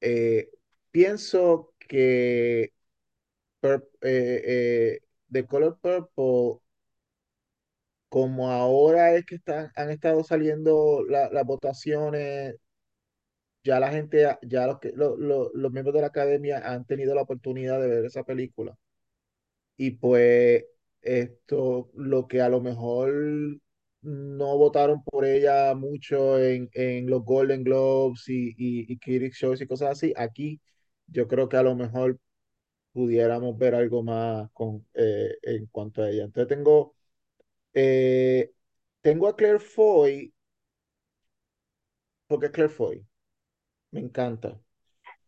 [0.00, 0.50] eh,
[0.90, 2.72] pienso que
[3.60, 6.60] Pur- eh, eh, The Color Purple,
[8.10, 12.56] como ahora es que están, han estado saliendo la- las votaciones,
[13.64, 17.14] ya la gente, ya los, que, lo- lo- los miembros de la academia han tenido
[17.14, 18.76] la oportunidad de ver esa película.
[19.76, 20.64] Y pues
[21.02, 23.12] esto, lo que a lo mejor
[24.02, 29.64] no votaron por ella mucho en, en los Golden Globes y, y, y Critics Choice
[29.64, 30.60] y cosas así, aquí
[31.06, 32.18] yo creo que a lo mejor
[32.92, 36.24] pudiéramos ver algo más con, eh, en cuanto a ella.
[36.24, 36.94] Entonces tengo,
[37.74, 38.52] eh,
[39.02, 40.32] tengo a Claire Foy,
[42.26, 43.06] porque Claire Foy,
[43.92, 44.60] me encanta.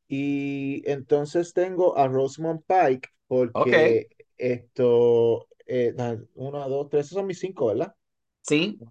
[0.09, 5.95] Y entonces tengo a Rosamund Pike, porque esto, eh,
[6.35, 7.95] uno, dos, tres, esos son mis cinco, ¿verdad?
[8.43, 8.83] sí,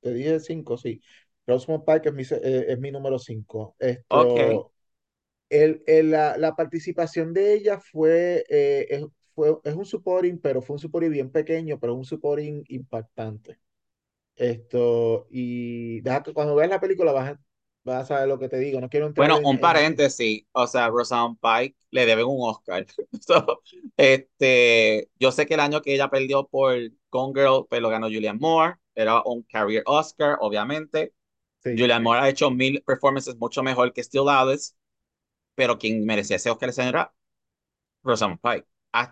[0.00, 1.00] Te dije cinco, sí.
[1.46, 3.74] Rosamund Pike es mi, eh, es mi número cinco.
[4.08, 4.36] ok.
[4.38, 4.72] Esto,
[5.50, 9.04] el, el- la, la participación de ella fue, eh, es,
[9.34, 13.60] fue, es un supporting, pero fue un supporting bien pequeño, pero un supporting impactante.
[14.36, 17.40] Esto, y deja que cuando veas la película vas a,
[17.88, 18.80] vas a saber lo que te digo.
[18.80, 22.86] No quiero entrar Bueno, en, un paréntesis, o sea, Rosamund Pike le deben un Oscar.
[23.20, 23.62] So,
[23.96, 26.74] este, yo sé que el año que ella perdió por
[27.10, 31.14] Gone Girl, pues lo ganó Julianne Moore, era un career Oscar, obviamente.
[31.62, 34.74] Sí, Julianne Moore ha hecho mil performances mucho mejor que Still Alice.
[35.54, 37.14] pero quien merecía ese Oscar ese año era
[38.02, 38.66] Rosamund Pike.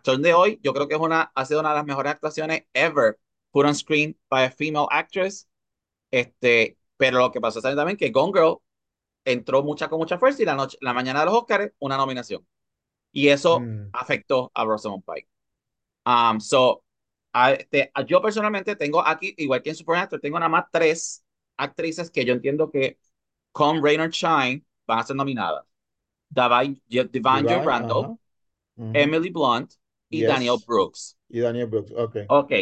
[0.07, 2.65] El de hoy, yo creo que es una, ha sido una de las mejores actuaciones
[2.73, 3.19] ever
[3.53, 5.49] put on screen by a female actress.
[6.11, 8.59] Este, pero lo que pasó es también que Gone Girl
[9.27, 12.47] entró mucha con mucha fuerza y la noche, la mañana de los Oscars, una nominación.
[13.13, 13.91] Y eso Mm.
[13.93, 15.29] afectó a Rosamund Pike.
[16.07, 16.85] Um, so,
[17.33, 21.25] a, este, a- yo personalmente tengo aquí, igual que en Supernatural, tengo nada más tres
[21.57, 22.99] actrices que yo entiendo que
[23.53, 25.65] con Rain or Shine van a ser nominadas.
[26.31, 28.19] Divine, Divine Joe Randall, ajá.
[28.77, 28.93] Ujú.
[28.93, 29.75] Emily Blunt
[30.11, 30.27] y Yes.
[30.27, 31.17] Daniel Brooks.
[31.29, 32.17] Y Daniel Brooks, ok.
[32.29, 32.53] Ok,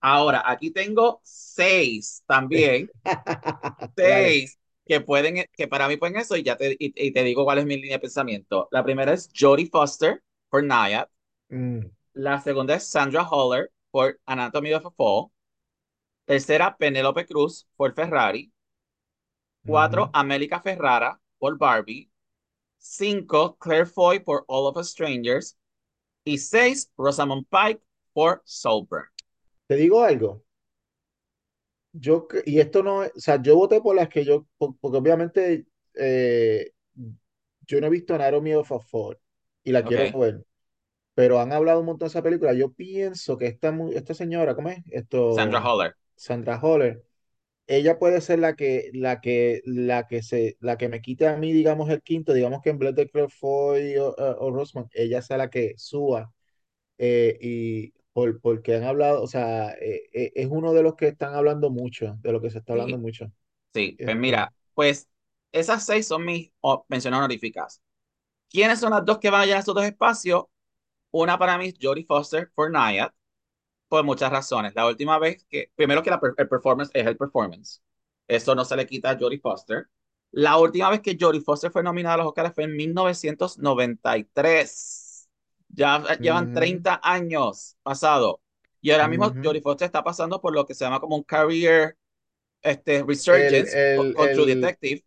[0.00, 2.90] ahora aquí tengo seis también,
[3.96, 7.44] seis que pueden, que para mí pueden eso y ya te, y, y te digo
[7.44, 8.68] cuál es mi línea de pensamiento.
[8.70, 11.08] La primera es Jodie Foster por Nayad.
[11.50, 15.30] Mm, La segunda es Sandra Holler por Anatomy of a Fall.
[16.26, 18.52] Tercera, Penélope Cruz por Ferrari.
[19.64, 20.12] Cuatro, ujú.
[20.12, 22.08] Amélica Ferrara por Barbie.
[22.78, 25.56] Cinco, Claire Foy por All of Us Strangers.
[26.24, 27.82] Y seis, Rosamund Pike
[28.14, 29.06] por Soulburn.
[29.66, 30.44] Te digo algo.
[31.92, 35.66] Yo, y esto no, o sea, yo voté por las que yo, por- porque obviamente
[35.94, 36.72] eh,
[37.66, 39.18] yo no he visto Anatomy of a Fall
[39.64, 40.44] y la quiero Ok, ver,
[41.14, 42.54] pero han hablado un montón de esa película.
[42.54, 44.80] Yo pienso que esta, mu- esta señora, ¿cómo es?
[45.30, 45.96] Sandra Esto, Holler.
[46.16, 47.04] Sandra Holler,
[47.68, 51.36] ella puede ser la que, la que, la que se, la que me quite a
[51.38, 55.22] mí, digamos, el quinto, digamos que en vez de Claire Foy o, o Rosamund, ella
[55.22, 56.32] sea la que suba
[56.98, 61.08] eh, y por, porque han hablado, o sea, eh, eh, es uno de los que
[61.08, 63.32] están hablando mucho, de lo que se está hablando Sí, mucho.
[63.74, 64.00] sí.
[64.04, 65.08] Pues Este, mira, pues
[65.52, 67.80] esas seis son mis oh, menciones honoríficas.
[68.50, 70.44] ¿Quiénes son las dos que van a llenar estos dos espacios?
[71.12, 73.10] Una para mí es Jodie Foster por Nayad.
[73.88, 74.74] por muchas razones.
[74.74, 77.82] La última vez que, primero que la, el performance es el performance.
[78.28, 79.88] Eso no se le quita a Jodie Foster.
[80.32, 85.11] La última vez que Jodie Foster fue nominada a los Oscars fue en 1993.
[85.72, 88.40] Ya llevan ujú, 30 años pasado.
[88.80, 89.42] Y ahora mismo ujú.
[89.42, 91.96] Jodie Foster está pasando por lo que se llama como un career
[92.62, 95.04] este, El, resurgence con, el, con True el, Detective.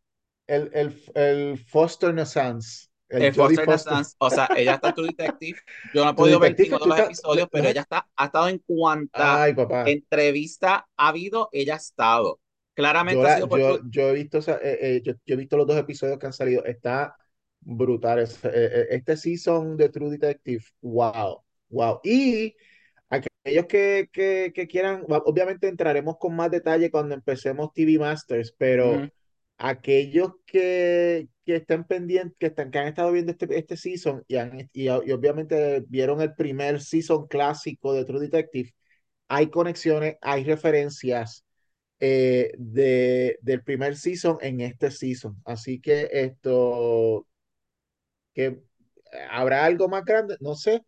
[0.47, 5.07] el, el, el Foster Renaissance, el El Foster Renaissance, o sea, ella está en True
[5.07, 5.59] Detective.
[5.93, 8.59] Yo no he podido ver ninguno de los episodios, pero ella está, ha estado en
[8.59, 12.39] cuanta ay entrevista ha habido, ella ha estado.
[13.07, 13.83] yo, Claramente ha la, sido por yo, True.
[13.89, 16.33] yo he visto, esa- eh, eh, yo, yo he visto los dos episodios que han
[16.33, 17.15] salido, está
[17.65, 22.55] brutal, eh, eh, este season de True Detective, wow, wow, y
[23.09, 29.07] Aquellos que, que, que quieran, obviamente entraremos con más detalle cuando empecemos TV Masters, pero
[29.57, 34.37] aquellos que, que estén pendientes, que, están, que han estado viendo este, este season y,
[34.37, 38.73] han, y, y obviamente vieron el primer season clásico de True Detective,
[39.27, 41.45] hay conexiones, hay referencias
[41.99, 45.41] eh, de, del primer season en este season.
[45.45, 47.27] Así que esto,
[48.35, 48.61] que
[49.31, 50.83] habrá algo más grande, no sé.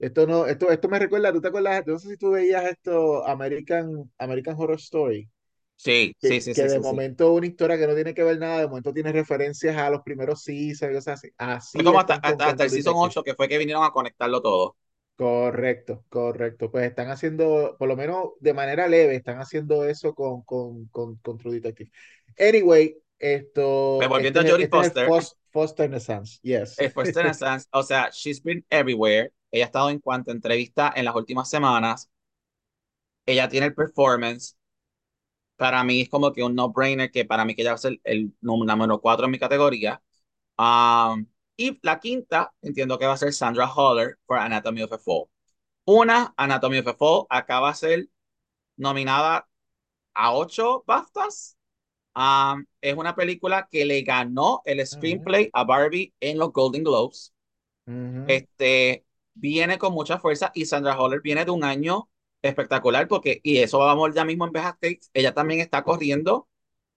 [0.00, 1.84] Esto no, esto, esto me recuerda, ¿tú te acuerdas?
[1.86, 5.30] No sé si tú veías esto, American, American Horror Story,
[5.76, 7.02] Sí, sí, que, sí, que sí, de sí, sí.
[7.02, 10.02] momento una historia que no tiene que ver nada, de momento tiene referencias a los
[10.02, 11.30] primeros seasons cosas así.
[11.38, 12.96] Así como hasta, hasta, el Season Detective.
[12.96, 14.76] 8 que fue que vinieron a conectarlo todo.
[15.16, 16.70] Correcto, correcto.
[16.70, 21.16] Pues están haciendo, por lo menos de manera leve, están haciendo eso con, con, con,
[21.16, 21.90] con True Detective.
[22.38, 26.78] Anyway, esto, volviendo este a es, el- Jodie este Foster, Fos- Foster Renaissance, yes.
[26.78, 29.32] el First Renaissance, o sea, she's been everywhere.
[29.50, 32.10] Ella ha estado en cuanto a entrevista en las últimas semanas.
[33.26, 34.56] Ella tiene el performance.
[35.56, 38.00] Para mí es como que un no-brainer que para mí que ella va a ser
[38.04, 40.02] el número 4 en mi categoría.
[40.58, 44.98] Um, y la quinta, entiendo que va a ser Sandra Holler por Anatomy of a
[44.98, 45.28] Fall.
[45.84, 48.08] Una, Anatomy of a Fall, acaba de ser
[48.76, 49.48] nominada
[50.14, 51.56] a ocho BAFTAs.
[52.14, 57.32] Um, es una película que le ganó el screenplay a Barbie en los Golden Globes.
[58.28, 62.08] Este, viene con mucha fuerza y Sandra Holler viene de un año
[62.42, 66.48] espectacular porque, y eso vamos ya mismo en Best ella también está corriendo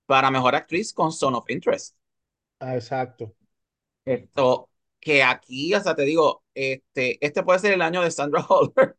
[0.06, 1.96] para Mejor Actriz con Son of Interest.
[2.60, 3.34] Ah, exacto.
[4.06, 8.42] Esto, que aquí, o sea, te digo, este, este puede ser el año de Sandra
[8.50, 8.96] Holler.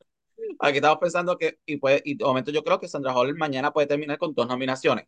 [0.59, 3.73] Aquí estamos pensando que, y, puede, y de momento yo creo que Sandra Holler mañana
[3.73, 5.07] puede terminar con dos nominaciones.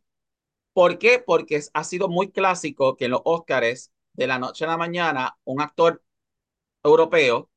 [0.79, 1.19] ¿Por qué?
[1.19, 5.37] Porque ha sido muy clásico que en los Oscars, de la noche a la mañana,
[5.43, 6.01] un actor
[6.85, 7.51] europeo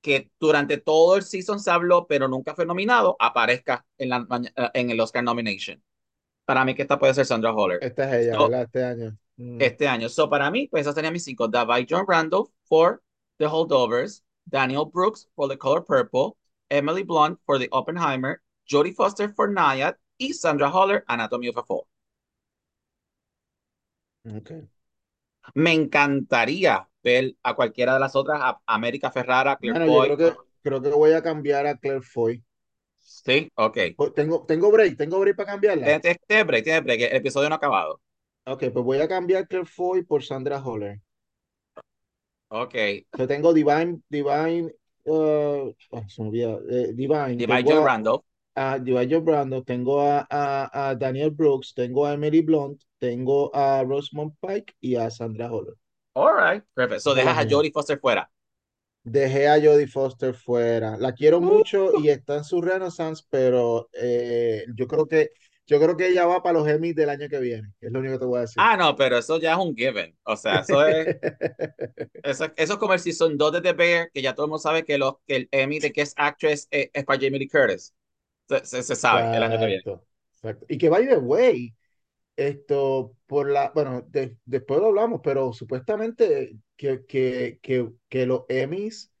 [0.00, 4.26] que durante todo el season se habló, pero nunca fue nominado, aparezca en, la,
[4.72, 5.82] en el Oscar nomination.
[6.46, 7.80] Para mí que esta puede ser Sandra Holler.
[7.82, 8.62] Esta es ella, So, ¿verdad?
[8.62, 9.18] Este año.
[9.36, 10.08] Mm, este año.
[10.08, 11.46] So, para mí, pues esas serían mis cinco.
[11.46, 13.02] Davai John Randolph for
[13.36, 16.38] The Holdovers, Daniel Brooks for The Color Purple,
[16.70, 21.62] Emily Blunt for The Oppenheimer, Jodie Foster for Nayad y Sandra Holler, Anatomy of a
[21.62, 21.86] Fall.
[24.24, 24.50] Ok.
[25.54, 30.16] Me encantaría ver a cualquiera de las otras, a América Ferrara, Claire Bueno, yo Foy.
[30.16, 32.44] creo que, creo que voy a cambiar a Claire Foy.
[33.00, 33.78] Sí, ok.
[33.96, 36.00] Oh, Tengo, tengo break, tengo break para cambiarla.
[36.00, 38.00] Tiene tiene break, tiene break, el episodio no ha acabado.
[38.46, 41.00] Ok, pues voy a cambiar Claire Foy por Sandra Holler.
[42.48, 42.74] Ok.
[43.16, 44.72] Yo tengo Divine, Divine,
[45.04, 45.72] uh,
[46.18, 47.36] olvida, eh, Divine.
[47.36, 47.84] Divine Joe
[48.56, 53.54] a Divine Joe Brando, tengo a, a, a Daniel Brooks, tengo a Emily Blunt, tengo
[53.54, 55.74] a Rosamund Pike y a Sandra Holler.
[56.14, 57.02] All right, perfect.
[57.02, 57.44] So es dejas a.
[57.48, 58.30] Jodie Foster fuera.
[59.04, 60.96] Dejé a Jodie Foster fuera.
[60.98, 61.40] La quiero Uh.
[61.40, 65.30] mucho y está en su renaissance, pero eh, yo creo que
[65.66, 67.72] yo creo que ella va para los Emmys del año que viene.
[67.80, 68.62] Es lo único que te voy a decir.
[68.62, 70.16] Ah, no, pero eso ya es un given.
[70.24, 71.16] O sea, eso es,
[72.22, 74.60] eso, eso es como el season 2 de The Bear, que ya todo el mundo
[74.62, 77.94] sabe que, los, que el Emmy de Guest Actress es, es para Jamie Lee Curtis.
[78.48, 79.84] Se, se, se sabe el año que viene.
[79.84, 80.66] Exacto, exacto.
[80.68, 81.74] Y que by the way,
[82.36, 88.42] esto por la, bueno, de- después lo hablamos, pero supuestamente que, que, que, que los
[88.48, 89.12] Emmys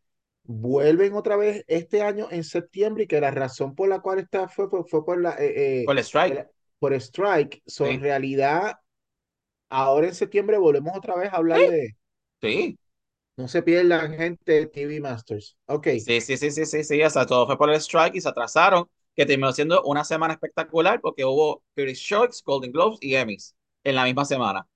[0.44, 4.48] vuelven otra vez este año en septiembre y que la razón por la cual está
[4.48, 6.38] fue, fue, fue por la eh, eh, Con el strike.
[6.38, 7.62] por, por strike.
[7.66, 7.90] So, Sí.
[7.90, 8.74] en realidad,
[9.70, 11.66] ahora en septiembre volvemos otra vez a hablar Sí.
[11.66, 11.96] de
[12.40, 12.78] Sí,
[13.36, 15.56] no se pierdan gente TV Masters.
[15.66, 17.02] Ok, sí, sí, sí, sí, sí, sí.
[17.02, 20.34] O sea, todo fue por el strike y se atrasaron, que terminó siendo una semana
[20.34, 24.66] espectacular porque hubo Critics' Choice, Golden Globes y Emmys en la misma semana.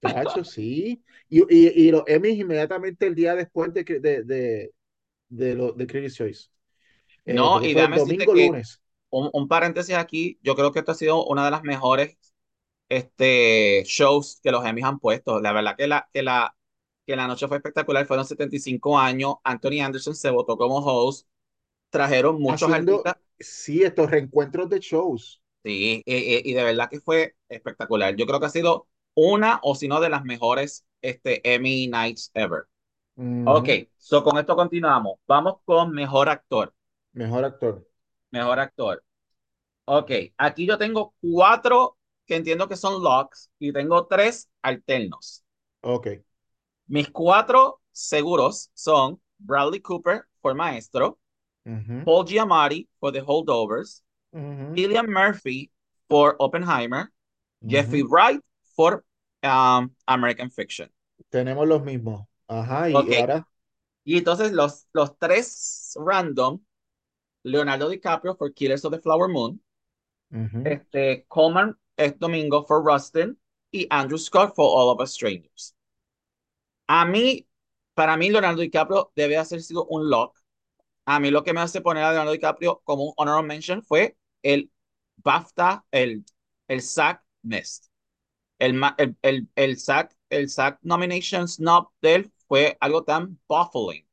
[0.00, 1.02] Tacho, sí.
[1.28, 4.72] Y, y, y los Emmys inmediatamente el día después de, de, de,
[5.28, 6.48] de, lo, de Critics' Choice.
[7.26, 8.80] Eh, No, y déjame decirte que lunes.
[9.10, 12.16] un, un paréntesis aquí, yo creo que esto ha sido una de las mejores
[12.88, 15.40] este, shows que los Emmys han puesto.
[15.40, 16.56] La verdad que la, que la,
[17.06, 21.28] que la noche fue espectacular, fueron 75 años, Anthony Anderson se votó como host,
[21.90, 25.42] trajeron muchos Haciendo, artistas, sí, estos reencuentros de shows.
[25.64, 28.14] sí, y, y- y de verdad que fue espectacular.
[28.16, 32.30] Yo creo que ha sido una o si no de las mejores este, Emmy Nights
[32.34, 32.64] ever.
[33.16, 33.58] Ujú.
[33.58, 35.20] Ok, so con esto continuamos.
[35.26, 36.74] Vamos con mejor actor.
[37.12, 37.86] Mejor actor.
[38.30, 39.04] Mejor actor.
[39.86, 45.44] Ok, aquí yo tengo cuatro que entiendo que son locks y tengo tres alternos.
[45.82, 46.08] Ok.
[46.86, 51.18] Mis cuatro seguros son Bradley Cooper por Maestro,
[52.04, 54.02] Paul Giamatti por The Holdovers,
[54.74, 55.70] Cillian Murphy
[56.08, 57.10] por Oppenheimer.
[57.66, 58.40] Jeffrey Wright
[58.76, 59.04] por
[59.42, 60.88] um, American Fiction.
[61.28, 62.24] Tenemos los mismos.
[62.46, 63.48] Ajá, y ahora.
[64.04, 66.60] Y entonces los, los tres random,
[67.42, 69.60] Leonardo DiCaprio por Killers of the Flower Moon,
[70.64, 73.36] este, Coleman es Domingo for Rustin
[73.72, 75.74] y Andrew Scott for All of Us Strangers.
[76.86, 77.46] A mí,
[77.94, 80.37] para mí, Leonardo DiCaprio debe haber sido un lock.
[81.10, 84.16] A mí lo que me hace poner a Leonardo DiCaprio como un honorable mention fue
[84.42, 84.70] el
[85.16, 86.24] BAFTA, el,
[86.68, 87.86] el SAG Mist.
[88.58, 90.48] El, el, el, el SAG, el
[90.82, 94.06] nomination snub de él fue algo tan baffling.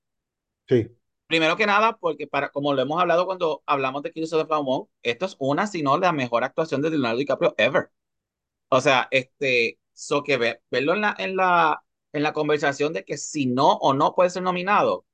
[0.69, 0.89] Sí.
[1.27, 4.88] Primero que nada, porque para, como lo hemos hablado cuando hablamos de the Flower Moon,
[5.03, 7.89] esto es una, si no la mejor actuación de Leonardo DiCaprio ever.
[8.69, 13.05] O sea, este, so que ve- verlo en la, en la, en la conversación de
[13.05, 15.05] que si no o no puede ser nominado,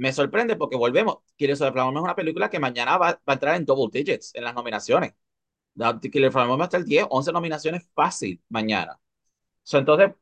[0.00, 1.18] me sorprende porque volvemos.
[1.36, 4.44] Flower Moon es una película que mañana va, va a entrar en double digits en
[4.44, 5.12] las nominaciones.
[5.76, 8.98] Flower Moon va a estar 10, 11 nominaciones fácil mañana.
[9.62, 10.12] So, entonces,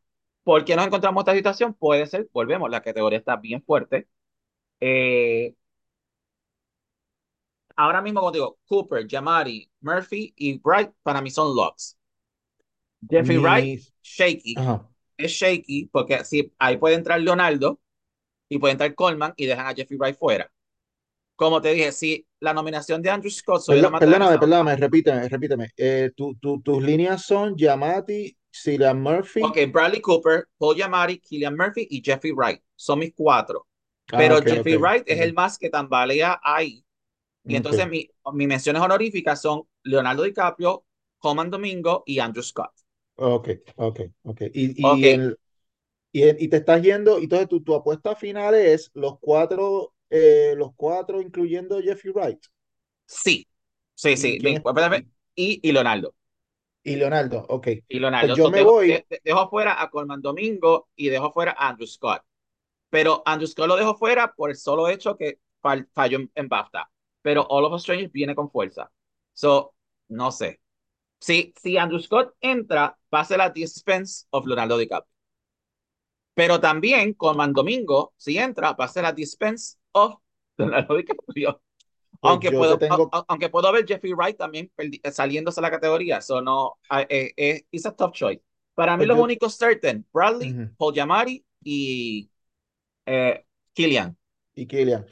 [0.43, 1.75] ¿por qué nos encontramos esta situación?
[1.75, 4.09] Puede ser, volvemos, la categoría está bien fuerte.
[4.81, 5.55] Eh,
[7.77, 11.97] ahora mismo, como digo, Cooper, Jamari, Murphy y Bright para mí son locks.
[13.09, 14.57] Jeffrey Wright, shaky.
[14.59, 14.89] Ajá.
[15.17, 17.79] Es shaky porque si ahí puede entrar Leonardo
[18.49, 20.51] y puede entrar Coleman y dejan a Jeffrey Wright fuera.
[21.37, 25.71] Como te dije, si la nominación de Andrew Scott Perdón- perdóname, perdóname, repíteme, repíteme.
[25.77, 29.43] Eh, tu- tu- tus líneas son Yamati, Cillian Murphy.
[29.43, 32.61] Ok, Bradley Cooper, Paul Giamatti, Killian Murphy y Jeffrey Wright.
[32.75, 33.67] Son mis cuatro.
[34.13, 36.85] Ah, Pero ok, Jeffrey ok, Wright es el más que tambalea ahí.
[37.47, 37.91] Y entonces ok.
[37.91, 40.85] mi, mis menciones honoríficas son Leonardo DiCaprio,
[41.19, 42.73] Coman Domingo y Andrew Scott.
[43.17, 44.41] Ok, ok, ok.
[44.55, 45.03] Y, y, Ok.
[45.05, 45.39] el-
[46.23, 51.21] y, te estás yendo, entonces tu, tu apuesta final es los cuatro, eh, los cuatro
[51.21, 52.41] incluyendo Jeffrey Wright
[53.07, 53.47] Sí,
[53.95, 54.39] sí, ¿Y sí.
[55.35, 56.15] Y, y Leonardo.
[56.83, 57.45] y Leonardo.
[57.49, 57.69] Ok.
[57.89, 58.29] Y Leonardo.
[58.29, 58.89] Pues yo So, me dejo, voy.
[58.89, 62.23] de- de- dejo fuera a Colman Domingo y dejo fuera a Andrew Scott.
[62.91, 66.49] Pero Andrew Scott lo dejo fuera por el solo hecho que fall- falló en, en
[66.49, 66.91] BAFTA.
[67.23, 68.91] Pero All of Us Strangers viene con fuerza.
[69.33, 69.75] So,
[70.09, 70.61] no sé.
[71.21, 75.13] Si, si Andrew Scott entra, va a ser a the expense of Leonardo DiCaprio.
[76.39, 80.15] Pero también Colman Domingo, si entra, va a ser a the expense of
[80.59, 81.61] DiCaprio.
[82.21, 85.61] Pues Aunque puedo, te tengo, a- a- aunque puedo ver Jeffrey Wright también perdi- saliéndose
[85.61, 86.21] de la categoría.
[86.23, 88.43] So no, eh, eh, eh, it's a tough choice.
[88.75, 90.77] Para mí pues los yo, únicos certain, Bradley, Ujú.
[90.77, 92.31] Paul Giamatti y,
[93.07, 94.17] Eh, Killian.
[94.55, 95.07] y Killian.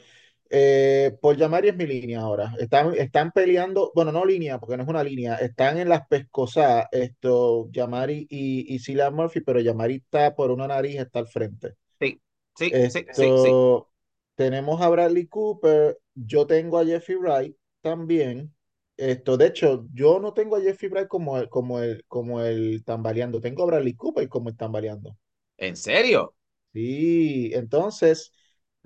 [0.49, 2.53] Eh, Paul Yamari es mi línea ahora.
[2.59, 6.87] Están, están peleando, bueno, no línea, porque no es una línea, están en las pescosadas,
[6.91, 11.75] esto, Yamari y, y Cillian Murphy, pero Yamari está por una nariz, está al frente.
[11.99, 12.21] Sí,
[12.55, 13.59] sí, sí, sí, sí.
[13.59, 13.89] Esto,
[14.35, 18.53] tenemos a Bradley Cooper, yo tengo a Jeffrey Wright también.
[18.97, 22.83] Esto, de hecho, yo no tengo a Jeffrey Wright como el, como el, como el
[22.85, 25.17] tambaleando, tengo a Bradley Cooper como el tambaleando.
[25.57, 26.33] ¿En serio?
[26.73, 28.31] Sí, entonces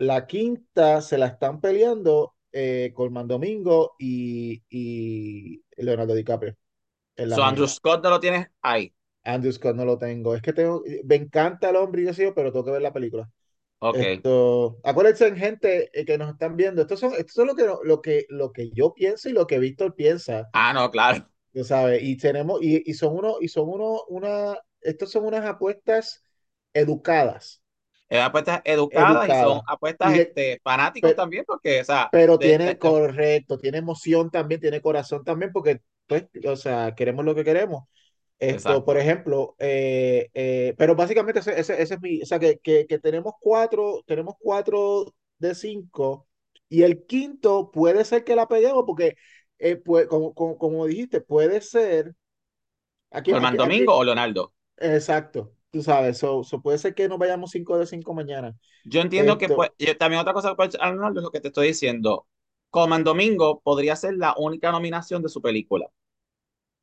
[0.02, 6.56] la quinta se la están peleando eh, Colman Domingo y, y Leonardo DiCaprio.
[7.28, 7.68] So Andrew.
[7.68, 8.94] Scott no lo tienes ahí.
[9.24, 10.36] Andrew Scott no lo tengo.
[10.36, 12.94] Es que tengo, me encanta el hombre y yo sí, pero tengo que ver la
[12.94, 13.30] película.
[13.80, 13.98] Ok.
[14.00, 18.02] Esto, acuérdense, gente eh, que nos están viendo, estos son, estos son lo que, lo
[18.02, 21.28] que, lo que yo pienso y lo que Víctor piensa, Ah, no, claro.
[21.54, 25.46] tú sabes, y tenemos, y, y son uno, y son uno, una, estos son unas
[25.46, 26.24] apuestas
[26.74, 27.71] educadas, Es
[28.20, 32.40] apuestas educadas y son apuestas Y de, este, fanáticos pe- también, porque, o sea, pero
[32.40, 37.26] de, tiene, de- correcto, tiene emoción también, tiene corazón también, porque, pues, o sea, queremos
[37.26, 37.86] lo que queremos.
[38.40, 38.98] Esto, por exacto.
[38.98, 43.00] ejemplo, eh, eh, pero básicamente ese, ese, ese es mi, o sea, que, que, que
[43.00, 46.28] tenemos cuatro, tenemos cuatro de cinco,
[46.70, 49.16] y el quinto puede ser que la peguemos, porque,
[49.60, 52.16] eh, pues, como, como, como dijiste, puede ser,
[53.12, 54.44] aquí, aquí, Domingo aquí, o Leonardo.
[54.78, 58.56] exacto, tú sabes, so, so puede ser que nos vayamos cinco de cinco mañana.
[58.84, 61.48] Yo entiendo que pues, Esto, y también otra cosa ser Leonardo es lo que te
[61.48, 62.28] estoy diciendo.
[62.70, 65.88] Colman Domingo podría ser la única nominación de su película.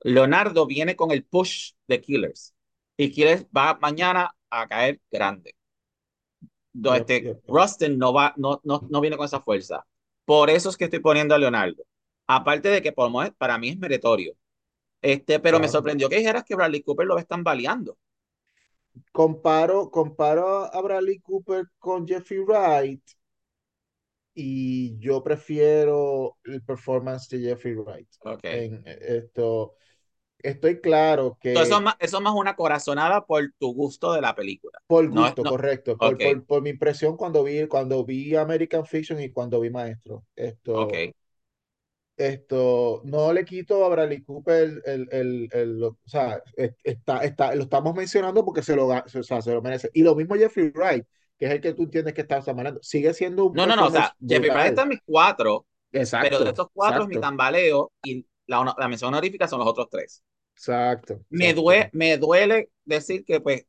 [0.00, 2.54] Leonardo viene con el push de Killers
[2.96, 5.54] y Killers va mañana a caer grande.
[6.74, 7.44] Este, yep, yep.
[7.48, 9.84] Rustin no va, no, no, no viene con esa fuerza.
[10.24, 11.84] Por eso es que estoy poniendo a Leonardo.
[12.26, 14.34] Aparte de que por, para mí es meritorio.
[15.00, 15.72] Este, pero me claro.
[15.72, 17.96] sorprendió que dijeras que Bradley Cooper lo están baleando.
[19.12, 23.02] Comparo, comparo a Bradley Cooper con Jeffrey Wright
[24.34, 28.08] y yo prefiero el performance de Jeffrey Wright.
[28.20, 28.44] Ok.
[28.50, 29.74] En esto,
[30.38, 34.12] estoy claro Entonces, eso es que más, eso es más una corazonada por tu gusto
[34.12, 34.78] de la película.
[34.86, 35.50] por gusto, no.
[35.50, 39.70] correcto, por, por, por mi impresión cuando vi, cuando vi American Fiction y cuando vi
[39.70, 41.14] Maestro, esto, ok.
[42.18, 47.54] Esto, no le quito a Bradley Cooper el, el, el- o sea, es- está, está,
[47.54, 49.90] lo estamos mencionando porque se lo, o sea, se lo merece.
[49.94, 51.06] Y lo mismo Jeffrey Wright,
[51.38, 53.86] que es el que tú entiendes que estás hablando, sigue siendo un No, no, no.
[53.86, 55.66] O sea, Jeffrey Wright está en mis cuatro,
[56.18, 59.60] pero de Exacto, estos cuatro es mi exacto, tambaleo y la, la mención honorífica son
[59.60, 60.22] los otros tres.
[60.54, 61.54] exacto, Me exacto.
[61.54, 63.66] duele, me duele decir que, pues,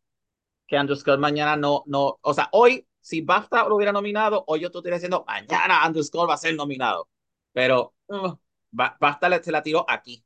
[0.67, 4.61] que Andrew Scott mañana no, no, o sea, hoy, si BAFTA lo hubiera nominado, hoy
[4.61, 7.09] yo estoy diciendo, mañana Andrew Scott va a ser nominado.
[7.53, 8.35] Pero uh,
[8.71, 10.23] Ba- BAFTA le- se la tiró aquí.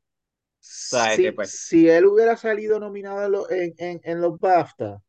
[0.90, 4.36] sea, que Si, pues, si él hubiera salido nominado en, lo- en, en, en los
[4.40, 5.00] BAFTA,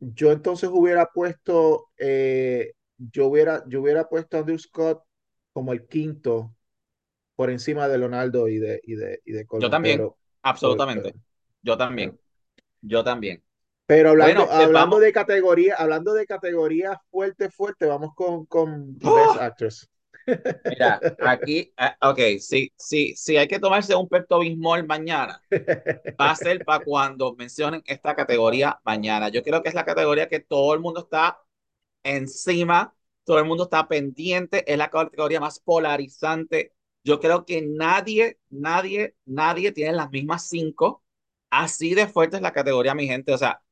[0.00, 5.02] yo entonces hubiera puesto, eh, yo hubiera, yo hubiera puesto a Andrew Scott
[5.52, 6.54] como el quinto
[7.36, 11.14] por encima de Leonardo y de, y de, y de yo también, pero, absolutamente.
[11.14, 11.16] pero,
[11.62, 12.18] Yo también,
[12.82, 13.44] yo también.
[13.86, 15.00] pero hablando, Bueno, pues hablando vamos.
[15.00, 19.36] de categoría, hablando de categoría fuerte, fuerte, vamos con, con Best ¡Oh!
[19.36, 19.88] Actress.
[20.68, 25.42] Mira, aquí, ah, ok, sí, sí, sí, hay que tomarse un Pepto Bismol mañana.
[26.20, 29.28] Va a ser para cuando mencionen esta categoría mañana.
[29.30, 31.40] Yo creo que es la categoría que todo el mundo está
[32.04, 32.94] encima,
[33.24, 36.74] todo el mundo está pendiente, es la categoría más polarizante.
[37.04, 41.04] Yo creo que nadie, nadie, nadie tiene las mismas cinco.
[41.50, 43.32] Así de fuerte es la categoría, mi gente.
[43.34, 43.62] O sea,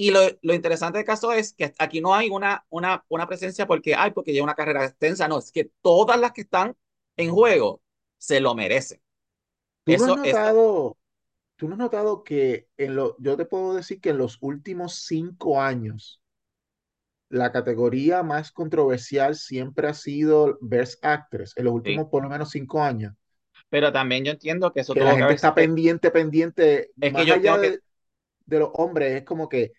[0.00, 3.66] y lo, lo interesante del caso es que aquí no hay una, una, una presencia
[3.66, 5.28] porque, ay, porque lleva una carrera extensa.
[5.28, 6.74] No, es que todas las que están
[7.18, 7.82] en juego
[8.16, 9.02] se lo merecen.
[9.84, 10.98] ¿Tú no has es, notado,
[11.56, 14.94] tú no has notado que en lo, yo te puedo decir que en los últimos
[15.04, 16.22] cinco años,
[17.28, 21.76] la categoría más controversial siempre ha sido Best Actress, en los sí.
[21.76, 23.12] últimos por lo menos cinco años,
[23.68, 27.12] Pero también yo entiendo que eso que la que gente está pendiente, pendiente, es que
[27.12, 27.80] más yo allá que, de,
[28.46, 29.72] de los hombres, es como que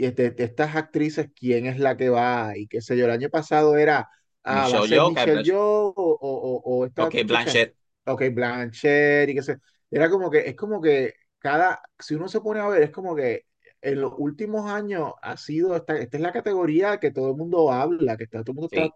[0.00, 3.04] y este, de estas actrices, quién es la que va y qué sé yo.
[3.04, 4.08] El año pasado era,
[4.44, 7.76] ah, Michelle Yeoh, Kate Michelle Yeoh o, o, o, o esta ok, Blanchett,
[8.06, 9.58] ok, Blanchett y qué sé.
[9.90, 13.14] Era como que, es como que cada, si uno se pone a ver, es como
[13.14, 13.44] que
[13.82, 17.70] en los últimos años ha sido, esta, esta es la categoría que todo el mundo
[17.70, 18.92] habla, que está, todo el mundo está sí.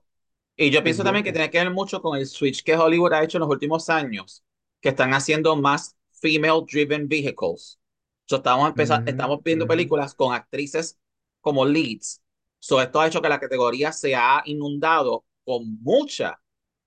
[0.57, 3.25] Y yo pienso también que tiene que ver mucho con el switch que Hollywood ha
[3.25, 4.43] hecho en los últimos años,
[4.81, 7.79] que están haciendo más female-driven vehicles.
[8.27, 9.67] So, estamos, empezando, Ujú, estamos viendo ujú.
[9.67, 10.99] películas con actrices
[11.41, 12.23] como leads.
[12.59, 16.41] So, esto ha hecho que la categoría se ha inundado con mucha,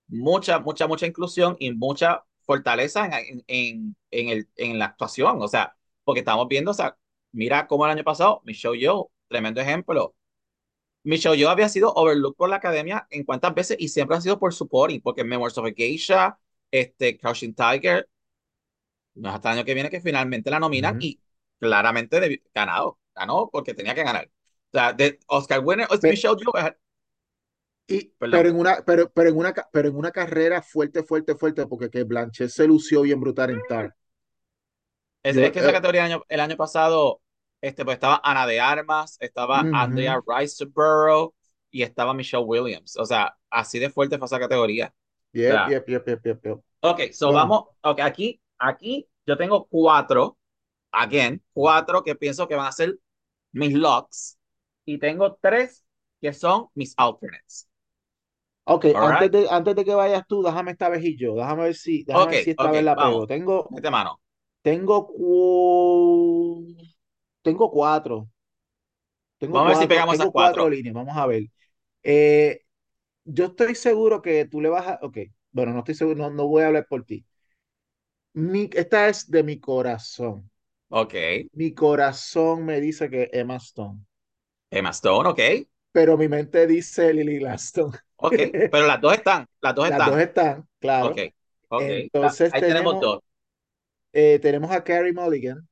[0.08, 5.42] mucha, mucha, mucha inclusión y mucha fortaleza en, en, en, el, en la actuación.
[5.42, 6.98] O sea, porque estamos viendo, o sea,
[7.32, 10.16] mira cómo el año pasado, Michelle Yeoh, tremendo ejemplo
[11.04, 14.40] Michelle Yeoh había sido overlooked por la academia en cuántas veces y siempre ha sido
[14.40, 16.40] por supporting, porque Memoirs of a Geisha,
[16.72, 18.10] este, Crouching Tiger,
[19.16, 21.20] no es hasta el año que viene que finalmente la nominan y
[21.60, 24.30] claramente ganado, ganó porque tenía que ganar.
[24.74, 26.76] O sea, de Oscar winner Pe- Michelle eh,
[27.88, 31.66] y, pero en una, pero, pero en una, pero en una carrera fuerte, fuerte, fuerte,
[31.68, 33.96] porque que Blanchett se lució bien brutal en Tar.
[35.24, 37.22] es, es que esa eh, categoría el año, el año pasado,
[37.62, 39.68] este, pues estaba Ana de Armas, estaba.
[39.72, 41.34] Andrea Riseborough
[41.72, 42.98] y estaba Michelle Williams.
[42.98, 44.94] O sea, así de fuerte fue esa categoría.
[44.94, 44.96] O
[45.34, 45.80] Yep, sea,
[46.36, 46.64] yep.
[46.82, 50.38] ok, so Bueno, vamos, ok, aquí, aquí yo tengo cuatro,
[51.02, 52.98] again, cuatro que pienso que van a ser
[53.54, 54.40] mis locks
[54.86, 55.86] y tengo tres
[56.22, 57.70] que son mis alternates.
[58.66, 59.32] ok, All antes right?
[59.32, 62.30] de, antes de que vayas tú, déjame esta vez y yo, déjame ver si, déjame
[62.32, 63.28] ver si esta vez la vamos, pego.
[63.28, 64.20] Tengo, mete mano.
[64.64, 66.76] tengo, cu-
[67.44, 68.30] tengo cuatro,
[69.38, 70.70] tengo Vamos a ver si pegamos esas cuatro.
[70.70, 71.44] líneas, vamos a ver.
[72.04, 72.62] Eh,
[73.26, 75.20] yo estoy seguro que tú le vas a, ok,
[75.52, 77.26] bueno, no estoy seguro, no, no voy a hablar por ti.
[78.36, 80.50] Mi, esta es de mi corazón.
[80.90, 81.14] Ok,
[81.52, 84.06] Mi corazón me dice que Emma Stone,
[84.72, 85.40] Emma Stone, ok,
[85.92, 87.98] pero mi mente dice Lily Gladstone.
[88.18, 90.20] ok, pero las dos están, las dos Las dos están.
[90.20, 90.68] están,
[91.00, 91.26] Ok, claro.
[91.70, 93.22] ok, ta- Entonces ahí tenemos tenemos, dos.
[94.14, 95.68] eh, tenemos a Carrie Mulligan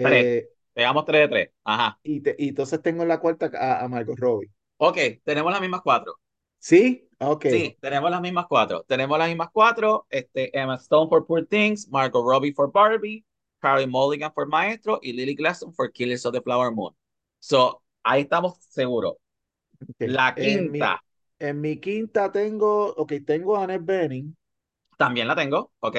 [0.00, 1.50] Tres, eh, pegamos tres de tres.
[1.64, 2.00] Ajá.
[2.02, 4.50] y, te- y entonces tengo en la cuarta a, a Margot Robbie.
[4.78, 6.16] Ok, tenemos las mismas cuatro.
[6.58, 7.08] ¿Sí?
[7.20, 7.46] Ok.
[7.46, 8.84] Sí, tenemos las mismas cuatro.
[8.84, 10.06] Tenemos las mismas cuatro.
[10.08, 13.24] Este, Emma Stone for Poor Things, Margot Robbie for Barbie,
[13.60, 16.94] Carey Mulligan for Maestro y Lily Gladstone for Killers of the Flower Moon.
[17.38, 19.16] So, ahí estamos seguros.
[19.98, 21.02] La En mi, quinta
[21.38, 24.36] en mi quinta tengo, ok, tengo a Annette Bening.
[24.96, 25.96] también la tengo, ¿ok?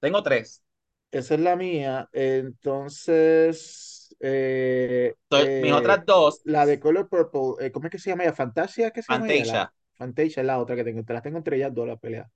[0.00, 0.62] Tengo tres.
[1.10, 2.08] Esa es la mía.
[2.12, 7.98] Entonces, eh, So, mis eh, otras dos, la de Color Purple, eh, ¿cómo es que
[7.98, 8.32] se llama ella?
[8.32, 8.90] ¿Fantasia?
[8.90, 9.44] ¿Qué se llama ella?
[9.44, 9.74] La Fantasia.
[9.94, 11.04] Fantasia es la otra que tengo.
[11.04, 12.30] Te las tengo entre ellas dos, la pelea.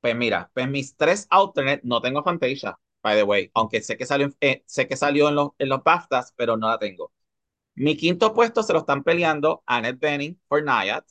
[0.00, 4.06] Pues mira, pues mis tres alternate no tengo Fantasia, by the way, aunque sé que
[4.06, 7.12] salió, en- eh, sé que salió en los, en los BAFTAs, pero no la tengo.
[7.76, 11.04] Mi quinto puesto se lo están peleando Annette Bening for Nayad,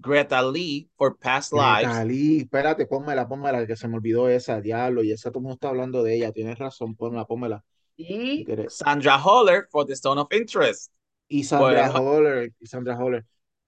[0.00, 5.04] Greta Lee for Past Lives Gretalí, espérate, pónmela, pónmela, que se me olvidó esa, diablo,
[5.04, 7.64] y esa todo el mundo está hablando de ella, tienes razón, pónmela, pónmela.
[7.96, 8.44] y.
[8.68, 10.90] Sandra Holler for The Stone of Interest.
[11.28, 13.24] Y Sandra Holler, y Sandra Holler.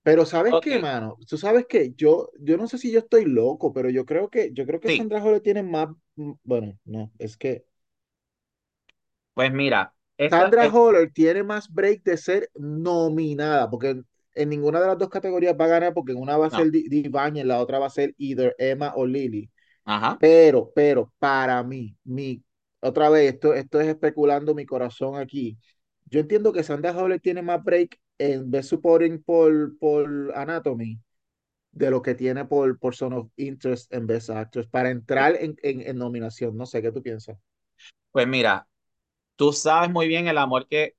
[0.06, 1.18] Pero ¿sabes qué, mano?
[1.28, 4.52] Tú sabes que yo, yo no sé si yo estoy loco, pero yo creo que,
[4.52, 7.66] yo creo que sí, Sandra Holler tiene más, mm, bueno, no, es que
[9.34, 9.94] pues mira,
[10.28, 14.02] Sandra es, Holler tiene más break de ser nominada, porque
[14.34, 16.50] en, ninguna de las dos categorías va a ganar, porque en una va a no,
[16.50, 19.50] ser Di- Divine y en la otra va a ser either Emma o Lily.
[19.84, 22.42] ajá, Pero, pero, para mí, mi,
[22.80, 25.58] otra vez, esto, esto es especulando mi corazón aquí.
[26.06, 31.00] Yo entiendo que Sandra Hüller tiene más break en Best Supporting por, por Anatomy
[31.72, 35.56] de lo que tiene por, por Son of Interest en Best Actress para entrar en,
[35.62, 36.56] en, en nominación.
[36.56, 37.38] No sé, ¿qué tú piensas?
[38.12, 38.66] pues mira,
[39.36, 40.96] tú sabes muy bien el amor que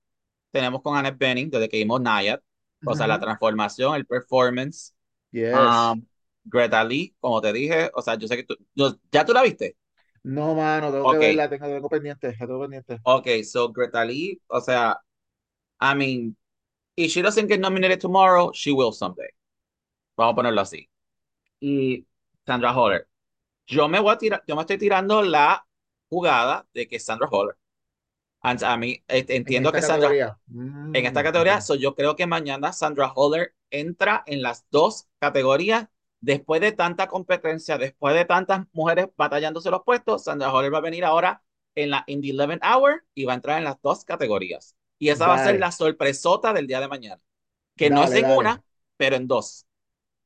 [0.52, 2.42] tenemos con Annette Bening desde que vimos Nayad,
[2.84, 4.96] o sea, la transformación, el performance,
[5.32, 5.96] Yes.
[5.96, 6.06] um,
[6.46, 9.44] Greta Lee, como te dije, o sea, yo sé que tú, yo- ¿ya tú la
[9.44, 9.78] viste?
[10.24, 13.02] No, mano, tengo que Ok, verla, tengo, tengo pendiente, tengo pendiente.
[13.04, 14.98] ok, so Greta Lee, o sea,
[15.82, 16.38] I mean,
[16.98, 19.30] if she doesn't get nominated tomorrow, she will someday.
[20.18, 20.90] Vamos a ponerlo así.
[21.62, 22.08] Y
[22.46, 23.08] Sandra Holler,
[23.68, 25.68] yo me voy a tirar, yo me estoy tirando la
[26.10, 27.58] jugada de que Sandra Holler.
[28.44, 30.38] And a mí, eh, En entiendo que Sandra, categoría.
[30.94, 35.10] en esta Mm, categoría, so yo creo que mañana Sandra Holler entra en las dos
[35.20, 35.88] categorías.
[36.22, 40.82] Después de tanta competencia, después de tantas mujeres batallándose los puestos, Sandra Holler va a
[40.82, 41.44] venir ahora
[41.76, 44.77] en la in the 11 hour y va a entrar en las dos categorías.
[45.00, 47.22] Y esa va a ser la sorpresota del día de mañana,
[47.76, 48.38] que no es en dale.
[48.38, 48.64] una,
[48.98, 49.66] pero en dos.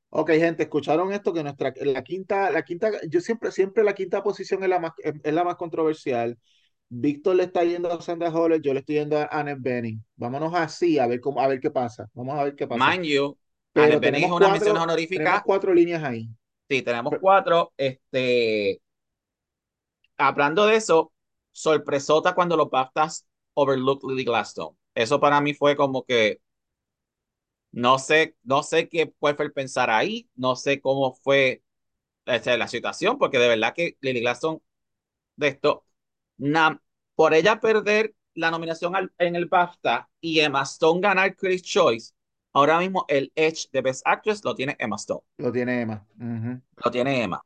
[0.10, 4.22] Ok, gente, escucharon esto que nuestra la quinta, la quinta, yo siempre, siempre la quinta
[4.22, 6.38] posición es la más, es, la más controversial.
[6.90, 10.04] Víctor le está yendo a Sandra Holler, yo le estoy yendo a Annette Bening.
[10.18, 12.10] Vámonos así a ver cómo, a ver qué pasa.
[12.14, 12.92] Vamos a ver qué pasa.
[12.92, 13.38] Mind you,
[13.74, 15.44] Annette Pero Bening es tenemos una mención cuatro, tenemos honorífica.
[15.46, 16.30] cuatro líneas ahí.
[16.70, 17.72] Sí, tenemos cuatro.
[17.78, 18.82] Este,
[20.18, 21.14] hablando de eso,
[21.52, 23.26] sorpresota cuando los BAFTAs
[23.56, 24.76] overlooked Lily Gladstone.
[24.96, 26.42] Eso para mí fue como que
[27.72, 31.64] no sé, no sé qué fue el pensar ahí, no sé cómo fue
[32.26, 34.60] este, la situación, porque de verdad que Lily Gladstone
[35.38, 35.86] de esto,
[36.38, 36.82] na-
[37.16, 42.14] por ella perder la nominación al- en el BAFTA y Emma Stone ganar Critics' Choice,
[42.54, 45.24] ahora mismo el Edge de Best Actress lo tiene Emma Stone.
[45.38, 46.08] Lo tiene Emma.
[46.84, 47.42] Lo tiene Emma.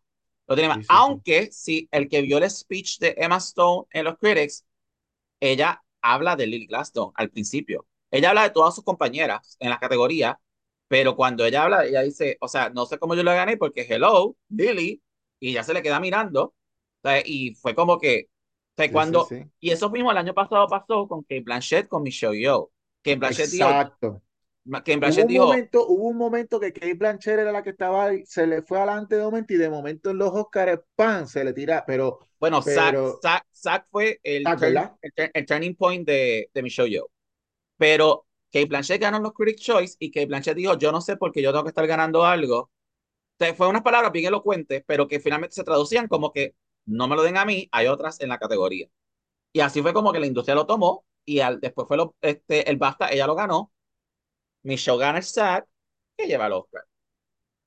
[0.47, 0.81] Lo tiene Emma.
[0.81, 1.21] Sí, sí, sí.
[1.27, 4.65] Aunque si el que vio el speech de Emma Stone en los critics,
[5.41, 5.83] ella
[6.13, 7.87] habla de Lily Gladstone al principio.
[8.11, 10.39] Ella habla de todas sus compañeras en la categoría
[10.87, 13.85] Pero cuando ella habla, ella dice, o sea, no sé cómo yo lo gané porque
[13.89, 15.01] hello, Lily,
[15.39, 16.53] y ya se le queda mirando.
[17.25, 18.29] Y fue como que,
[18.77, 19.51] Sí, cuando, sí.
[19.59, 22.71] y eso mismo el año pasado pasó con Kate Blanchett con Michelle Yeoh.
[23.03, 23.89] Kate Blanchett dijo,
[24.65, 24.83] Exacto.
[24.83, 27.69] Kate Hubo Blanchett un dijo, momento, hubo un momento que Kate Blanchett era la que
[27.69, 31.27] estaba ahí, se le fue adelante de momento y de momento en los Oscars, ¡pam!
[31.27, 34.95] se le tira, pero, bueno, pero, Zack, Zack fue el, turn, ¿verdad?
[35.01, 37.09] el, el turning point de, de Michelle Yeoh.
[37.77, 41.31] Pero Kate Blanchett ganó los Critics' Choice y Kate Blanchett dijo, yo no sé por
[41.31, 42.71] qué yo tengo que estar ganando algo.
[43.37, 46.55] Sea, fue unas palabras bien elocuentes, pero que finalmente se traducían como que
[46.85, 48.87] no me lo den a mí, hay otras en la categoría.
[49.53, 52.69] Y así fue como que la industria lo tomó y al, después fue lo, este,
[52.69, 53.73] el BAFTA, ella lo ganó,
[54.65, 55.65] Michelle gana el SAG,
[56.17, 56.83] que lleva el Oscar.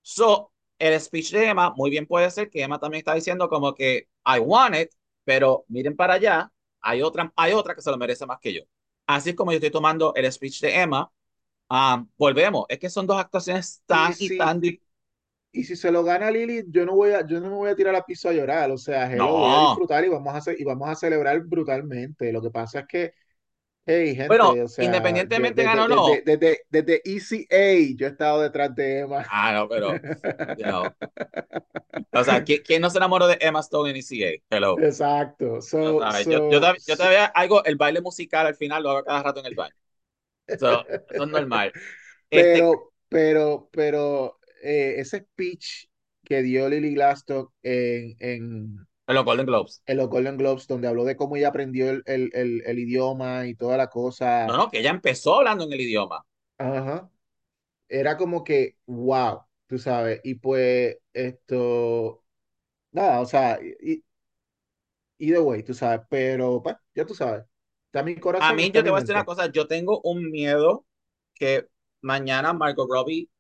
[0.03, 3.75] So, el speech de Emma, muy bien puede ser que Emma también está diciendo como
[3.75, 4.91] que I want it,
[5.25, 8.63] pero miren para allá, hay otra, hay otra que se lo merece más que yo.
[9.07, 11.11] Así es como yo estoy tomando el speech de Emma.
[11.71, 14.61] Ah, volvemos, es que son dos actuaciones Y tan y si, tan...
[14.61, 14.81] di-
[15.53, 17.77] y si se lo gana Lili, yo no voy a, yo no me voy a
[17.77, 19.61] tirar al piso a llorar, o sea, hello, voy a No.
[19.61, 22.33] disfrutar y vamos a y vamos a celebrar brutalmente.
[22.33, 23.13] Lo que pasa es que,
[23.89, 26.07] hey, Bueno, gente, o sea, yo independientemente ganó o no.
[26.25, 29.27] desde, desde, ECA yo he estado detrás de Emma.
[29.31, 29.95] Ah, no, pero,
[30.57, 30.85] you know.
[32.13, 34.43] O sea, ¿quién, quién no se enamoró de Emma Stone en ECA?
[34.51, 34.79] Hello.
[34.79, 35.61] Exacto.
[35.61, 39.23] So, Yo, yo, todavía- yo todavía hago el baile musical al final, lo hago cada
[39.23, 39.75] rato en el baño.
[40.59, 41.73] So, eso es normal.
[42.31, 45.87] Este, Pero, pero, pero eh, ese speech
[46.25, 49.83] que dio Lily Glassstock en, en, en los Golden Globes.
[49.87, 53.47] en los Golden Globes, donde habló de cómo ella aprendió el, el, el, el idioma
[53.47, 53.89] y toda la
[54.43, 56.25] No, cosa, no, que ella empezó hablando en el idioma.
[56.59, 57.11] ajá,
[57.89, 62.25] era como que, wow, tú sabes, y pues esto,
[62.93, 64.05] nada, o sea, y,
[65.19, 67.45] either way, tú sabes, pero pues, ya tú sabes,
[67.87, 70.01] está mi A corazón y mí, yo te voy a decir una cosa, yo tengo
[70.05, 70.87] un miedo
[71.35, 71.69] que
[72.01, 73.31] mañana Margot Robbie,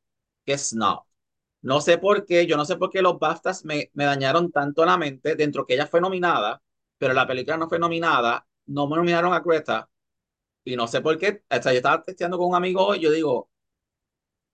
[0.47, 1.08] que es no.
[1.63, 4.85] No sé por qué, yo no sé por qué los BAFTAs me, me dañaron tanto
[4.85, 6.63] la mente dentro que ella fue nominada,
[6.99, 9.91] pero la película no fue nominada, no me nominaron a Greta,
[10.65, 13.51] y no sé por qué, sea, yo estaba testeando con un amigo hoy, yo digo,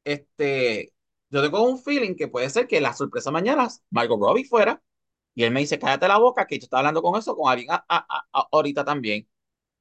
[0.04, 0.92] este,
[1.30, 4.82] yo tengo un feeling que puede ser que la sorpresa mañana Margot Robbie fuera,
[5.34, 7.70] y él me dice, cállate la boca, que yo estaba hablando con eso con alguien
[7.72, 9.28] a- a- a- ahorita también.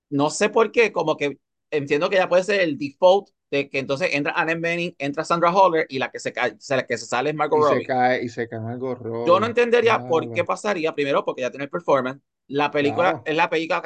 [0.09, 1.39] No sé por qué, como que
[1.71, 5.51] entiendo que ya puede ser el default de que entonces entra Anne Bening, entra Sandra
[5.55, 7.89] Holler y la que se, ca- la que se sale es Margot Y se Robbie.
[7.89, 11.49] cae, y se cae algo Yo no entendería por qué Claro, pasaría, primero porque ya
[11.51, 13.23] tiene el performance, la película claro.
[13.23, 13.81] es la película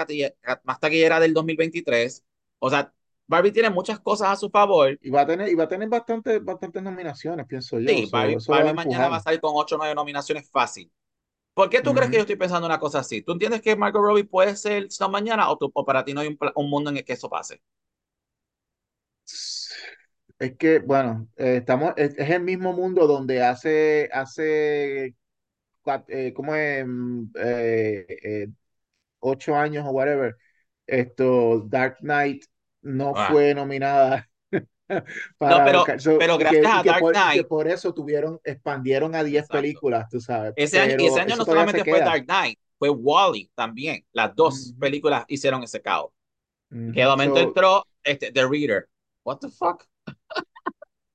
[0.64, 2.26] más taquillera del 2023,
[2.60, 2.92] o sea,
[3.28, 5.90] Barbie tiene muchas cosas a su favor, Y va a tener, y va a tener
[5.90, 8.02] bastante, bastantes nominaciones, pienso yo.
[8.02, 9.96] sí, So, Barbie, eso lo va Barbie mañana va a salir con 8 o 9
[9.96, 10.92] nominaciones fácil.
[11.56, 13.22] ¿Por qué tú crees que yo estoy pensando una cosa así?
[13.24, 16.22] ¿Tú entiendes que Margot Robbie puede ser Snow mañana o, tú- o para ti no
[16.22, 17.62] hay un, un mundo en el que eso pase?
[20.40, 25.16] Es que, bueno, eh, estamos, es, es el mismo mundo donde hace, hace,
[26.10, 26.86] eh, ¿cómo es?
[26.88, 28.48] Mm, eh, eh,
[29.20, 30.38] ocho años o whatever,
[30.88, 32.46] esto, Dark Knight
[32.84, 33.38] no Ah.
[33.38, 34.30] fue nominada
[35.46, 36.02] No, para pero, Oscar.
[36.02, 38.40] So, pero que, gracias y a que Dark por, y que Knight, por eso tuvieron,
[38.44, 39.48] expandieron a 10 exacto.
[39.50, 40.56] películas, tú sabes.
[40.56, 42.02] Ese año, ese Pero año no solamente fue.
[42.02, 44.06] Dark Knight, fue Wall-E también.
[44.14, 46.12] Las dos Ujú, películas hicieron ese caos.
[46.92, 48.90] Que de momento So, entró este, The Reader.
[49.24, 49.88] What the fuck?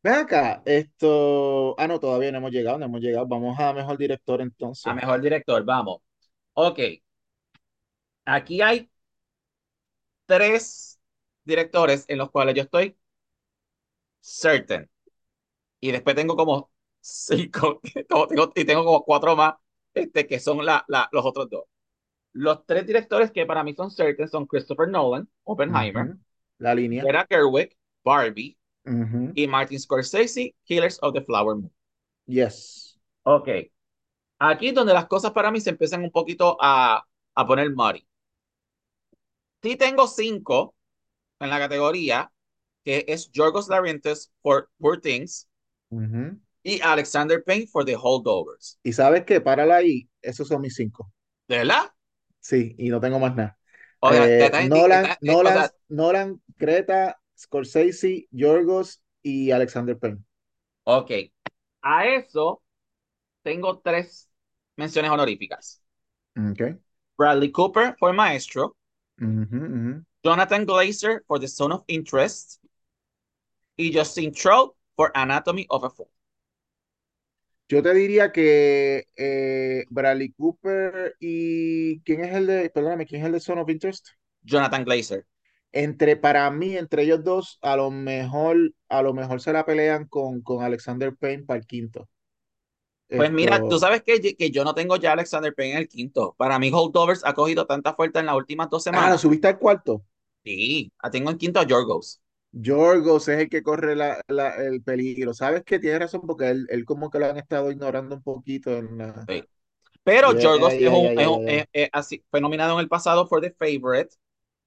[0.02, 1.74] Ven acá, esto.
[1.78, 3.26] Ah, no, todavía no hemos llegado, no hemos llegado.
[3.26, 4.94] Vamos a mejor director A entonces.
[4.94, 6.00] mejor director, vamos.
[6.54, 6.80] Ok,
[8.24, 8.90] aquí hay
[10.26, 11.00] tres
[11.44, 12.96] directores en los cuales yo estoy
[14.20, 14.88] certain.
[15.80, 17.80] Y después tengo como cinco,
[18.28, 19.54] tengo- y tengo como cuatro más
[19.94, 21.64] este, que son la, la, los otros dos.
[22.32, 26.16] Los tres directores que para mí son certain son Christopher Nolan, Oppenheimer.
[26.58, 27.02] La línea.
[27.04, 28.58] Greta Gerwig, Barbie,
[29.34, 31.72] Y Martin Scorsese, Killers of the Flower Moon.
[32.26, 32.96] Yes.
[33.24, 33.48] Ok,
[34.38, 37.04] aquí es donde las cosas para mí se empiezan un poquito a,
[37.34, 38.06] a poner muddy.
[39.62, 40.74] Sí tengo cinco
[41.40, 42.32] en la categoría,
[42.84, 45.48] que es Yorgos Lanthimos for Poor Things
[45.90, 46.40] Ujú.
[46.62, 48.78] y Alexander Payne for The Holdovers.
[48.82, 51.12] Y sabes qué, párala ahí, esos son mis cinco.
[51.48, 51.92] ¿De verdad?
[52.40, 53.58] Sí, y no tengo más nada.
[54.00, 60.18] O sea, Eh, Nolan, Nolan, Nolan, Greta, Scorsese, Yorgos y Alexander Payne.
[60.84, 61.10] ok.
[61.82, 62.62] A eso
[63.42, 64.30] tengo tres
[64.76, 65.82] menciones honoríficas.
[66.52, 66.76] Okay.
[67.18, 68.76] Bradley Cooper for Maestro.
[69.18, 72.62] Jonathan Glazer for The Zone of Interest
[73.76, 76.08] y Justin Trout for Anatomy of a Fall.
[77.68, 83.26] Yo te diría que eh, Bradley Cooper y ¿quién es el de, perdóname, quién es
[83.26, 84.08] el de Son of Interest?
[84.42, 85.26] Jonathan Glazer.
[85.72, 90.06] Entre, para mí, entre ellos dos, a lo mejor, a lo mejor se la pelean
[90.06, 92.08] con, con Alexander Payne para el quinto.
[93.08, 95.88] Pues mira, tú sabes que, que yo no tengo ya a Alexander Payne en el
[95.88, 96.34] quinto.
[96.38, 99.20] Para mí, Holdovers ha cogido tanta fuerza en las últimas dos ah, lo semanas.
[99.20, 100.02] subiste al cuarto.
[100.44, 102.20] Sí, la tengo en quinto a Yorgos.
[102.52, 105.34] Yorgos es el que corre la, la- el peligro.
[105.34, 105.78] ¿Sabes qué?
[105.78, 109.24] Tienes razón porque él, él como que lo han estado ignorando un poquito en la...
[109.28, 109.44] Sí.
[110.04, 114.16] Pero Ya, Yorgos es un, es así, fue nominado en el pasado por The Favorite.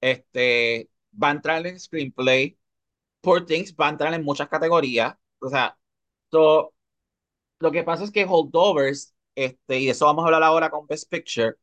[0.00, 0.88] Este,
[1.22, 2.58] va a entrar en Screenplay.
[3.20, 5.16] Poor Things va a entrar en muchas categorías.
[5.40, 5.76] O sea,
[6.30, 6.74] so,
[7.58, 10.86] lo que pasa es que Holdovers, este, y de eso vamos a hablar ahora con
[10.86, 11.56] Best Picture.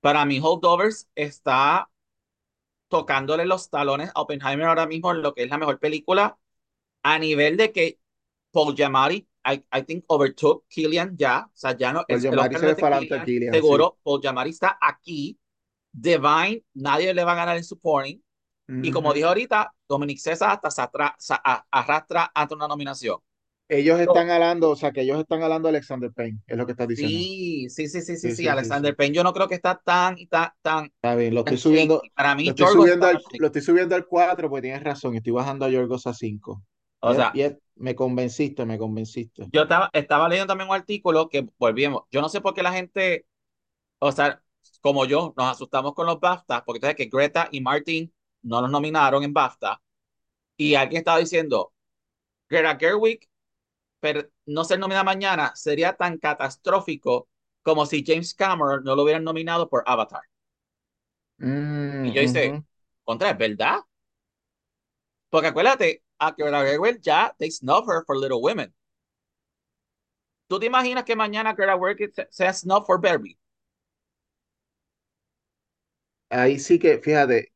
[0.00, 1.90] Para mí, Holdovers está
[2.88, 6.38] tocándole los talones a Oppenheimer ahora mismo en lo que es la mejor película
[7.02, 8.00] a nivel de que
[8.50, 12.60] Paul Giamatti, I, I think overtook Killian ya, o sea, ya no, el Mari Oscar
[12.60, 13.60] se es de Killian, Killian, sí.
[13.60, 15.38] seguro, Paul Giamatti está aquí,
[15.92, 18.22] Divine, nadie le va a ganar en supporting,
[18.80, 23.18] y como dije ahorita, Dominic César hasta se atra- se a- arrastra ante una nominación.
[23.70, 26.72] Ellos están hablando, o sea, que ellos están hablando de Alexander Payne, es lo que
[26.72, 27.30] estás diciendo.
[27.70, 28.96] sí, sí, sí, sí, sí, Sí, Alexander sí.
[28.96, 32.02] Payne, yo no creo que está tan y tan, tan, Está bien, lo estoy subiendo.
[32.14, 35.14] Para lo mí, estoy Yorgos subiendo al, lo estoy subiendo al 4 porque tienes razón,
[35.16, 36.62] estoy bajando a Yorgos a 5.
[37.00, 37.40] O sea,
[37.76, 39.52] me convenciste, me convenciste.
[39.52, 42.02] yo estaba, estaba leyendo también un artículo que volvimos.
[42.10, 43.26] Yo no sé por qué la gente,
[43.98, 44.42] o sea,
[44.82, 48.12] como yo, nos asustamos con los BAFTA, porque sabes que Greta y Martin
[48.42, 49.80] no los nominaron en BAFTA,
[50.56, 51.72] y alguien estaba diciendo,
[52.48, 53.28] Greta Gerwig,
[54.00, 57.28] pero no ser nominada mañana sería tan catastrófico
[57.62, 60.22] como si James Cameron no lo hubieran nominado por Avatar.
[62.02, 62.64] Y Mm, yo hice, ujú.
[63.04, 63.78] contra, ¿es verdad?
[65.28, 68.72] Porque acuérdate, a Greta Gerwig ya, they snub her for Little Women.
[70.48, 73.38] ¿Tú te imaginas que mañana Greta Gerwig se- sea snub for Barbie?
[76.28, 77.52] Ahí sí que, fíjate,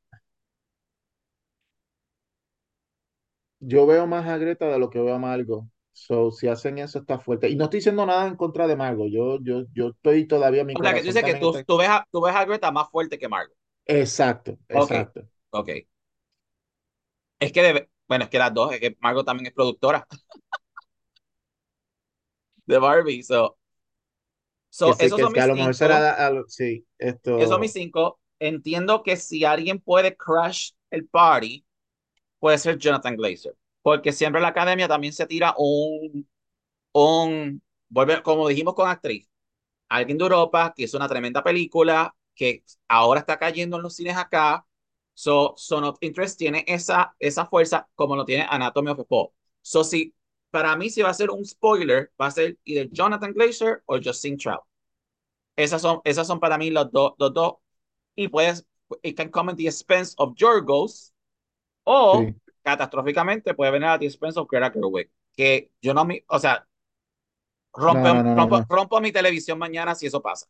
[3.66, 5.64] yo veo más a Greta de lo que veo a Margot.
[5.92, 7.48] So, si hacen eso está fuerte.
[7.48, 9.08] Y no estoy diciendo nada en contra de Margot.
[9.10, 11.64] Yo, yo, yo estoy todavía, mi O sea, que tú dices que tú, está.
[11.66, 13.56] tú ves a, tú ves a Greta más fuerte que Margot.
[13.86, 15.26] Exacto, exacto.
[15.50, 15.70] ok.
[17.38, 20.06] Es que debe, bueno, es que las dos, es que Margot también es productora
[22.66, 23.22] de Barbie.
[23.22, 23.56] So,
[24.82, 26.24] Que so, sí, esos que, son que a mis lo mejor será, cinco.
[26.26, 26.86] a lo- sí,
[27.36, 28.20] Esos son mis esto, cinco.
[28.38, 31.64] Entiendo que si alguien puede crash el party,
[32.44, 33.56] puede ser Jonathan Glazer.
[33.80, 36.28] Porque siempre la academia también se tira un,
[36.92, 39.30] un, vuelve, como dijimos con actriz,
[39.88, 44.18] alguien de Europa que hizo una tremenda película que ahora está cayendo en los cines
[44.18, 44.66] acá.
[45.14, 49.28] So, Son of Interest tiene esa, esa fuerza como lo tiene Anatomy of a Fall.
[49.62, 50.14] So, si,
[50.50, 53.98] para mí, si va a ser un spoiler, va a ser either Jonathan Glazer o
[53.98, 54.64] Justin Trout.
[55.56, 57.54] Esas son, esas son para mí los dos, dos.
[58.14, 58.66] Y puedes,
[59.02, 61.13] it can come at the expense of Yorgos
[61.84, 62.34] o sí.
[62.62, 65.10] catastróficamente puede venir a the expense of Greta Gerwig.
[65.36, 66.66] Que yo no, me, o sea,
[67.72, 70.46] rompo, no, no, rompo, rompo mi televisión mañana si eso pasa.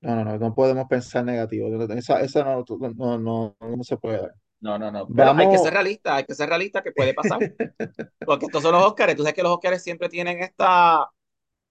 [0.00, 1.68] No, no, no, no podemos pensar negativo.
[1.94, 2.64] Esa, esa no,
[2.94, 4.34] no, no, no se puede dar.
[4.60, 5.06] No, no, no.
[5.08, 7.38] Pero hay que ser realista, hay que ser realista que puede pasar.
[8.26, 9.14] Porque estos son los Oscars.
[9.14, 11.10] Tú sabes que los Oscars siempre tienen esta,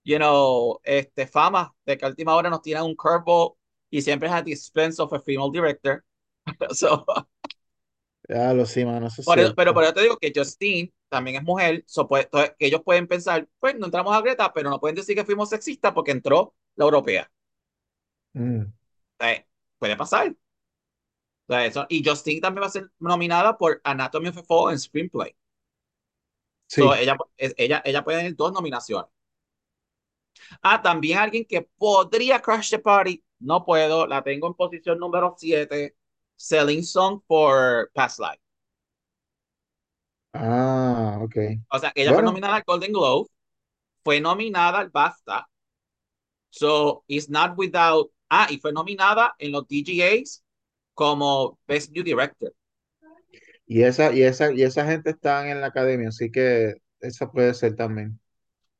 [0.03, 3.53] you know, este, fama de que a última hora nos tiran un curveball
[3.89, 6.03] y siempre es at the expense of a female director.
[6.75, 7.03] So,
[8.29, 10.93] Ya lo sí, mano, eso es por eso- pero por eso te digo que Justine
[11.09, 14.69] también es mujer, so, puede- que ellos pueden pensar, pues no entramos a Greta, pero
[14.69, 17.31] no pueden decir que fuimos sexistas porque entró la europea.
[18.35, 18.71] Mm,
[19.19, 19.45] Eh,
[19.77, 20.35] puede pasar.
[21.47, 25.35] Eso, y Justine también va a ser nominada por Anatomy of a Fall en Screenplay.
[26.67, 26.99] So, sí.
[26.99, 29.09] ella, ella, ella puede tener dos nominaciones.
[30.61, 33.23] Ah, también alguien que podría Crash the Party.
[33.39, 35.95] No puedo, la tengo en posición número 7.
[36.37, 38.39] Selling Song por Past Life.
[40.33, 41.35] Ah, ok.
[41.69, 43.29] O sea, ella fue nominada al Golden Globe,
[44.03, 45.47] fue nominada al BAFTA.
[46.49, 48.11] So, it's not without.
[48.29, 50.43] Ah, y fue nominada en los DGAs
[50.93, 52.53] como Best New Director.
[53.67, 57.53] y esa, y esa, y esa gente está en la academia, así que esa puede
[57.53, 58.19] ser también.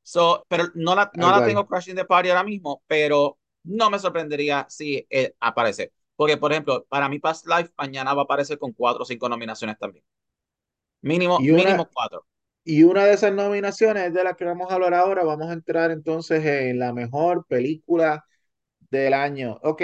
[0.02, 3.98] So, pero no la, no la tengo Crashing the Party ahora mismo, pero no me
[3.98, 5.92] sorprendería si eh, aparece.
[6.16, 9.28] Porque, por ejemplo, para mi Past Life mañana va a aparecer con cuatro o cinco
[9.28, 10.04] nominaciones también.
[11.02, 12.26] Mínimo, Y una, mínimo cuatro.
[12.64, 15.24] y una de esas nominaciones es de la que vamos a hablar ahora.
[15.24, 18.26] Vamos a entrar entonces en la mejor película
[18.90, 19.60] del año.
[19.64, 19.82] Ok,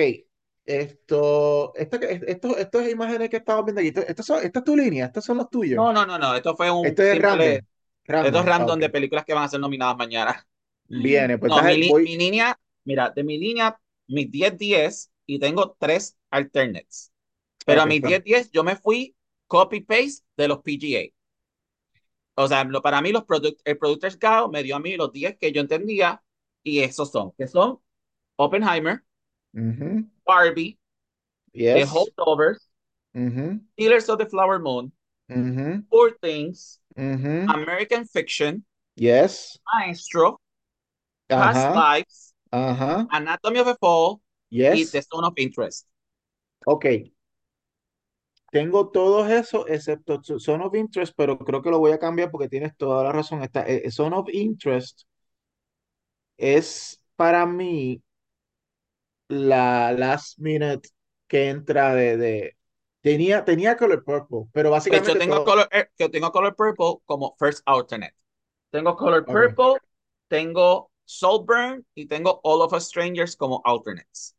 [0.66, 5.06] esto, esto, esto, estas imágenes que estamos viendo aquí, esto, son, esta es tu línea,
[5.06, 5.84] estos son los tuyos.
[5.84, 6.34] No, no, no, no.
[6.34, 7.66] Esto fue un Esto es random, simple.
[8.20, 8.46] Esto es random.
[8.46, 10.46] Random de películas que van a ser nominadas mañana.
[10.88, 15.76] Viene, pues No, mi, voy, mi línea, mira, de mi línea, mis 10-10 y tengo
[15.78, 17.12] tres alternates.
[17.64, 19.14] Pero a mis pues, 10-10 yo me fui
[19.46, 21.12] copy-paste de los PGA.
[22.34, 25.12] O sea, lo, para mí los product, el Productors Guide me dio a mí los
[25.12, 26.22] 10 que yo entendía
[26.62, 27.78] y esos son, que son
[28.36, 29.04] Oppenheimer.
[30.24, 30.78] Barbie,
[31.52, 31.90] The Yes.
[31.90, 32.70] Holdovers,
[33.14, 33.60] Ujú.
[33.76, 34.92] Killers of the Flower Moon.
[35.90, 36.80] Poor Things.
[36.96, 38.64] American Fiction,
[38.96, 39.58] Yes.
[39.74, 40.40] Maestro,
[41.28, 41.74] Past.
[41.76, 42.34] Lives.
[42.50, 44.21] Anatomy of a Fall
[44.52, 44.90] y Yes.
[44.92, 45.88] The Zone of Interest.
[46.66, 46.86] Ok.
[48.50, 52.30] Tengo todos esos excepto Zo- Zone of Interest, pero creo que lo voy a cambiar
[52.30, 53.42] porque tienes toda la razón.
[53.42, 55.02] Está, eh, Zone of Interest
[56.36, 58.02] es para mí
[59.28, 60.88] la last minute
[61.26, 62.56] que entra de, de-
[63.00, 65.44] tenía, tenía Color Purple, pero Pues yo básicamente tengo todo.
[65.46, 68.14] Color, eh, yo tengo Color Purple como First Alternate.
[68.70, 69.24] Tengo Color.
[69.24, 69.74] Purple,
[70.28, 74.36] tengo Soulburn y tengo All of Us Strangers como alternates.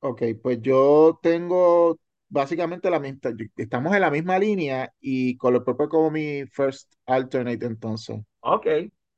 [0.00, 1.98] Ok, pues yo tengo
[2.28, 7.66] básicamente la misma, estamos en la misma línea y Color Purple como mi first alternate
[7.66, 8.20] entonces.
[8.40, 8.66] Ok.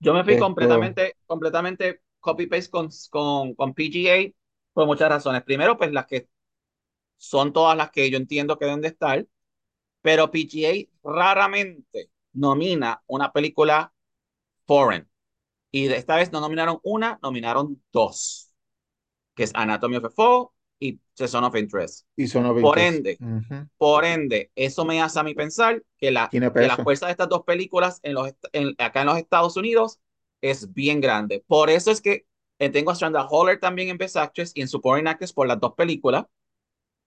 [0.00, 4.32] Yo me fui Esto, completamente, completamente copy-paste con, con, con PGA
[4.72, 5.42] por muchas razones.
[5.44, 6.28] Primero, pues las que
[7.18, 9.26] son todas las que yo entiendo que deben de estar,
[10.02, 13.92] pero PGA raramente nomina una película
[14.66, 15.08] foreign.
[15.72, 18.54] Y de esta vez no nominaron una, nominaron dos,
[19.34, 20.48] que es Anatomy of a Fall
[20.82, 22.06] y Zone of Interest.
[22.16, 22.96] y of Por Interest.
[22.96, 23.18] ende,
[23.78, 27.28] por ende, eso me hace a mí pensar que la, que la fuerza de estas
[27.28, 30.00] dos películas en los, en- acá en los Estados Unidos
[30.40, 31.44] es bien grande.
[31.46, 32.26] Por eso es que
[32.58, 35.60] eh, tengo a Stranda Holler también en Best Actress y en Supporting Actress por las
[35.60, 36.26] dos películas,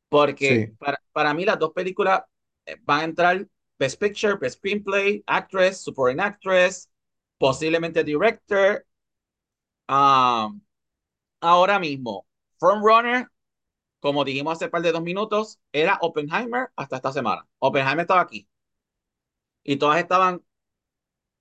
[0.09, 0.75] porque Sí.
[0.79, 2.21] para, para mí las dos películas
[2.65, 3.47] eh, van a entrar
[3.77, 6.89] Best Picture, Best Screenplay, Actress, Supporting Actress,
[7.37, 8.85] posiblemente Director.
[9.87, 10.61] Um,
[11.41, 12.25] ahora mismo,
[12.59, 13.27] Frontrunner,
[14.05, 17.47] como dijimos hace par de dos minutos, era Oppenheimer hasta esta semana.
[17.59, 18.47] Oppenheimer estaba aquí
[19.63, 20.41] y todas estaban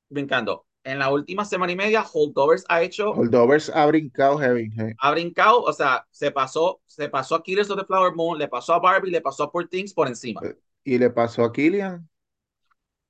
[0.08, 0.66] brincando.
[0.84, 4.70] En la última semana y media, Holdovers ha hecho, Holdovers ha brincado heavy.
[4.70, 4.94] sí.
[4.98, 8.48] ha brincado, o sea, se pasó, se pasó a Killers of the Flower Moon, le
[8.48, 10.46] pasó a Barbie, le pasó a Poor Things por encima.
[10.46, 12.08] Eh, Y le pasó a Killian,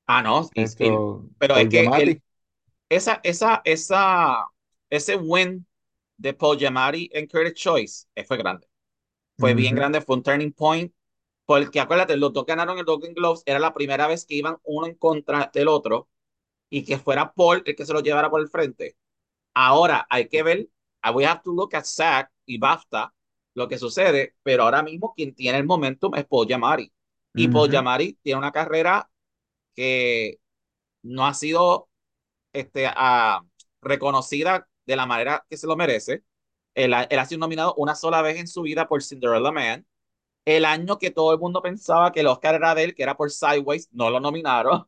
[0.07, 2.23] Ah, no, y- y- esto, pero es que el,
[2.89, 4.47] esa, esa, esa,
[4.91, 5.67] ese win
[6.19, 8.69] de Paul Giamatti en Critics' Choice eh, fue grande.
[9.39, 10.93] Fue bien grande, fue un turning point.
[11.47, 14.87] Porque acuérdate, los dos ganaron el Golden Globes, era la primera vez que iban uno
[14.87, 16.09] en contra del otro
[16.71, 18.97] y que fuera Paul el que se lo llevara por el frente.
[19.55, 20.69] Ahora hay que ver,
[21.05, 23.15] I we have to look at SAG y BAFTA,
[23.55, 26.93] lo que sucede, pero ahora mismo quien tiene el momentum es Paul Giamatti.
[27.35, 27.73] Y Paul Ujú.
[27.73, 29.11] Giamatti tiene una carrera
[29.75, 30.41] que
[31.03, 31.89] no ha sido
[32.53, 33.43] este, ah,
[33.83, 36.25] reconocida de la manera que se lo merece.
[36.75, 39.87] Él, ha- él ha sido nominado una sola vez en su vida por Cinderella Man.
[40.47, 43.17] El año que todo el mundo pensaba que el Oscar era de él, que era
[43.17, 44.87] por Sideways, no lo nominaron.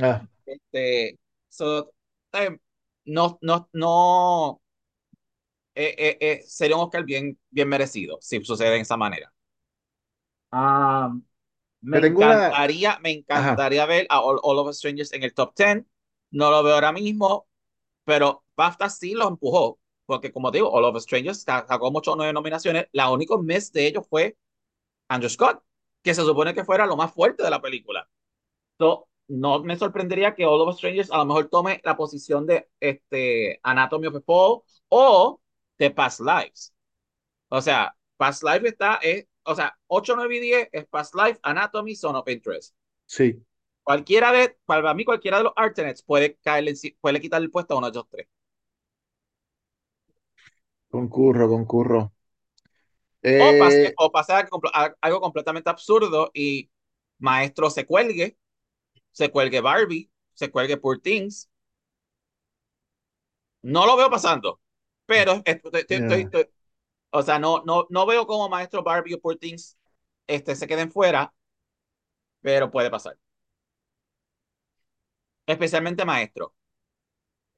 [0.00, 1.92] Ah, Este, so,
[2.32, 2.58] eh,
[3.06, 4.60] no, no, no,
[5.74, 9.32] eh, eh, eh, sería un Oscar bien, bien merecido si sucede de esa manera.
[10.50, 11.14] Ah,
[11.82, 12.58] me una.
[12.78, 13.64] encantaría, me Ajá.
[13.64, 15.84] encantaría ver a All, All of Strangers en el top 10.
[16.30, 17.48] No lo veo ahora mismo,
[18.04, 22.32] pero BAFTA sí lo empujó, porque como digo, All of Strangers sa- sacó muchas nueve
[22.32, 22.86] nominaciones.
[22.92, 24.36] La única mes de ellos fue
[25.08, 25.62] Andrew Scott,
[26.02, 28.08] que se supone que fuera lo más fuerte de la película.
[28.78, 32.68] So, no me sorprendería que All of Strangers a lo mejor tome la posición de
[32.80, 35.40] este, Anatomy of a Fall o
[35.78, 36.74] de Past Lives.
[37.48, 41.38] O sea, Past Life está, es, o sea, 8, 9 y 10 es Past Life,
[41.42, 42.74] Anatomy, Zone of Interest.
[43.06, 43.44] Sí.
[43.82, 47.78] Cualquiera de, para mí, cualquiera de los alternates puede caerle, puede quitar el puesto a
[47.78, 48.26] uno de esos tres.
[50.96, 52.00] Concurro, concurro.
[53.46, 56.70] O pase, Eh, o pase algo, a- algo completamente absurdo y
[57.18, 58.38] Maestro se cuelgue,
[59.12, 61.50] se cuelgue Barbie, se cuelgue Poor Things.
[63.62, 64.60] No lo veo pasando,
[65.06, 66.22] pero estoy, estoy- estoy- yeah.
[66.22, 66.50] estoy-
[67.10, 69.78] o sea, no, no, no veo como Maestro Barbie o Poor Things
[70.28, 71.34] este, se queden fuera,
[72.40, 73.18] pero puede pasar.
[75.46, 76.54] Especialmente Maestro.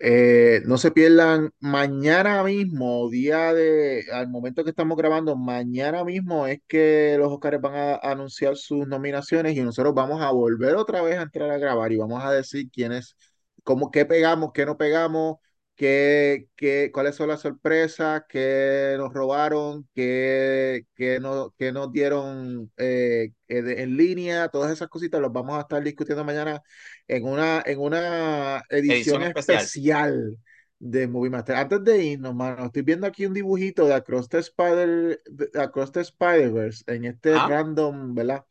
[0.00, 6.46] Eh, no se pierdan mañana mismo, día de, al momento que estamos grabando, mañana mismo
[6.46, 11.02] es que los Oscars van a anunciar sus nominaciones y nosotros vamos a volver otra
[11.02, 13.16] vez a entrar a grabar y vamos a decir quiénes,
[13.64, 15.38] cómo, qué pegamos, qué no pegamos,
[15.78, 22.72] qué, qué, cuáles son las sorpresas, qué nos robaron, qué, qué, no, qué nos dieron
[22.76, 26.62] eh, eh, en línea, todas esas cositas las vamos a estar discutiendo mañana
[27.06, 29.70] en una, en una edición Edición especial.
[29.70, 30.36] especial
[30.80, 31.56] de Movie Master.
[31.56, 35.92] Antes de irnos, mano, estoy viendo aquí un dibujito de Across the Spider, de Across
[35.92, 37.48] the Spider-Verse en este Ajá.
[37.48, 38.44] random, ¿verdad?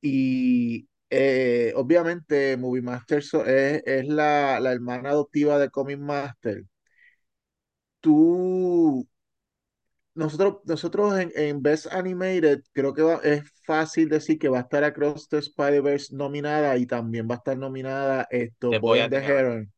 [0.00, 6.64] Y eh, obviamente Movie Master so- es, es la, la hermana adoptiva de Comic Master.
[8.00, 9.06] Tú,
[10.14, 14.62] nosotros, nosotros en, en Best Animated creo que va- es fácil decir que va a
[14.62, 19.18] estar Across the Spider-Verse nominada y también va a estar nominada esto, Boy and the.
[19.18, 19.72] Heron.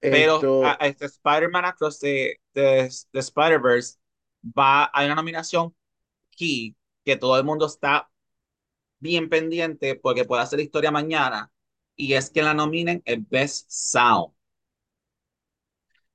[0.00, 3.98] Pero a, Esto, a este Spider-Man Across the, the, the Spider-Verse
[4.42, 5.74] va, hay una nominación
[6.30, 8.08] key que todo el mundo está
[9.04, 11.52] bien pendiente porque puede hacer historia mañana
[11.94, 14.32] y es que la nominen en Best Sound.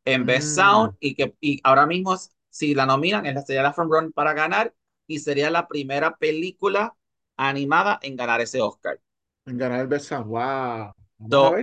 [0.05, 2.17] En Best Sound mm, y que y ahora mismo
[2.49, 4.73] si la nominan sería la front run para ganar
[5.05, 6.95] y sería la primera película
[7.37, 8.99] animada en ganar ese Oscar.
[9.45, 10.25] en ganar el Best Sound.
[10.25, 10.93] Wow.
[11.29, 11.57] So,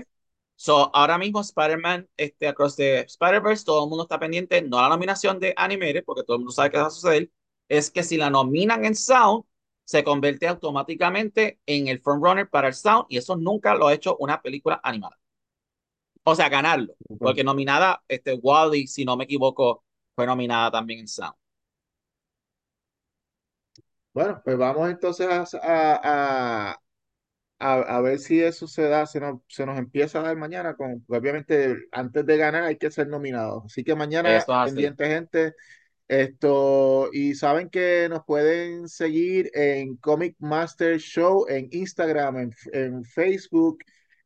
[0.54, 4.82] so ahora mismo Spider-Man este, Across the Spider-Verse, todo el mundo está pendiente, no a
[4.82, 7.30] la nominación de Animated, porque todo el mundo sabe qué va a suceder,
[7.68, 9.44] es que si la nominan en Sound,
[9.86, 14.18] se convierte automáticamente en el frontrunner para el Sound y eso nunca lo ha hecho
[14.20, 15.18] una película animada.
[16.24, 19.84] O sea, ganarlo, porque nominada, este, Wally, si no me equivoco,
[20.14, 21.34] fue nominada también en Sound.
[24.12, 26.82] Bueno, pues vamos entonces a, a, a-
[27.60, 30.76] a, a ver si eso se da, se nos, se nos empieza a dar mañana,
[30.76, 33.64] con, obviamente antes de ganar hay que ser nominados.
[33.66, 35.54] Así que mañana, pendiente gente,
[36.08, 43.04] esto, y saben que nos pueden seguir en Comic Master Show, en Instagram, en, en
[43.04, 43.78] Facebook,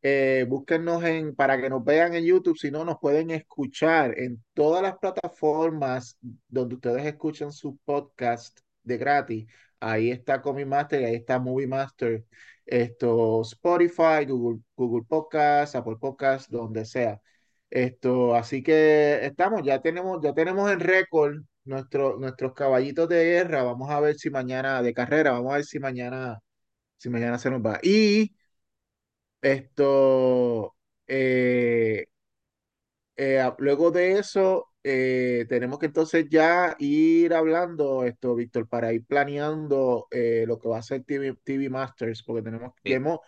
[0.03, 4.43] eh, búsquennos en, para que nos vean en YouTube, si no, nos pueden escuchar en
[4.55, 6.18] todas las plataformas
[6.49, 9.47] donde ustedes escuchan su podcast de gratis.
[9.81, 12.24] Ahí está Comic Master ahí está Movie Master
[12.70, 17.20] esto, Spotify, Google, Google Podcast, Apple Podcast, donde sea.
[17.68, 23.63] Esto, así que estamos, ya tenemos, ya tenemos en récord nuestro, nuestros caballitos de guerra.
[23.63, 26.39] Vamos a ver si mañana, de carrera, vamos a ver si mañana,
[26.99, 27.81] si mañana se nos va.
[27.83, 28.35] Y
[29.43, 30.75] esto,
[31.07, 32.07] eh,
[33.17, 39.05] eh, luego de eso, eh, tenemos que entonces ya ir hablando esto, Víctor, para ir
[39.07, 43.21] planeando eh, lo que va a ser TV, TV Masters, porque tenemos, Sí, hemos-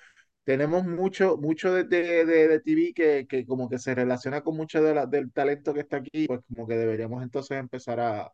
[0.44, 4.56] tenemos mucho, mucho de, de, de- de TV que, que como que se relaciona con
[4.56, 8.22] mucho de la- del talento que está aquí, pues como que deberíamos entonces empezar a,
[8.22, 8.32] a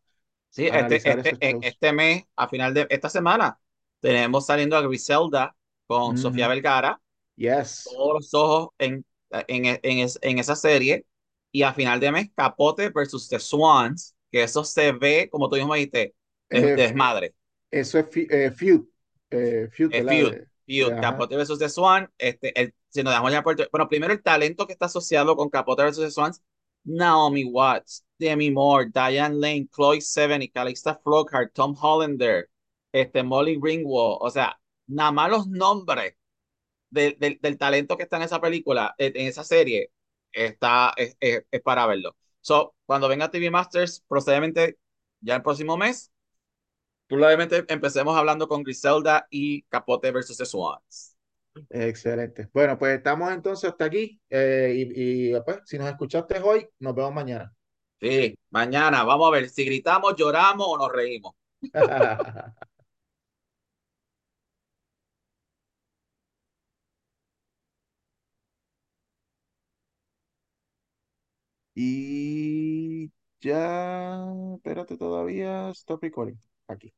[0.51, 3.61] Sí, este, analizar este, esos e- este mes, a final de esta semana,
[4.01, 5.57] tenemos saliendo a Griselda
[5.87, 6.49] con Sofía Ujú.
[6.49, 7.01] Vergara
[7.37, 7.99] Yes.
[7.99, 9.05] todos los ojos en,
[9.49, 11.07] en, en, es- en esa serie.
[11.53, 15.57] Y a final de mes, Capote versus The Swans, que eso se ve, como tú
[15.57, 16.15] mismo dijiste,
[16.51, 17.35] de Eh, desmadre.
[17.71, 18.87] eso es eh, feud,
[19.31, 20.37] eh, feud, Es feud,
[20.77, 21.01] De- de- ajá.
[21.01, 22.11] Capote versus The Swan.
[22.19, 25.49] Este, el, si nos dejamos ya por, bueno, primero el talento que está asociado con
[25.51, 26.43] Capote versus The Swans,
[26.85, 32.49] Naomi Watts, Demi Moore, Diane Lane, Chloe Sevigny, Calista Flockhart, Tom Hollander,
[32.93, 36.15] este, Molly Ringwald, o sea, nada más los nombres
[36.91, 39.93] del, del, del talento que está en esa película, en, esa serie,
[40.33, 42.17] está, es, es, es para verlo.
[42.41, 44.79] So, cuando venga TV Masters, procedente
[45.21, 46.13] ya el próximo mes,
[47.09, 51.17] probablemente empecemos hablando con Griselda y Capote versus The Swans.
[51.71, 52.49] Excelente.
[52.53, 56.95] Bueno, pues estamos entonces hasta aquí eh, y, y, pues, si nos escuchaste hoy, nos
[56.95, 57.53] vemos mañana.
[58.01, 61.35] Sí, mañana vamos a ver si gritamos, lloramos o nos reímos.
[71.75, 74.25] Y ya,
[74.57, 76.37] espérate todavía, stop recording.
[76.67, 76.93] Aquí.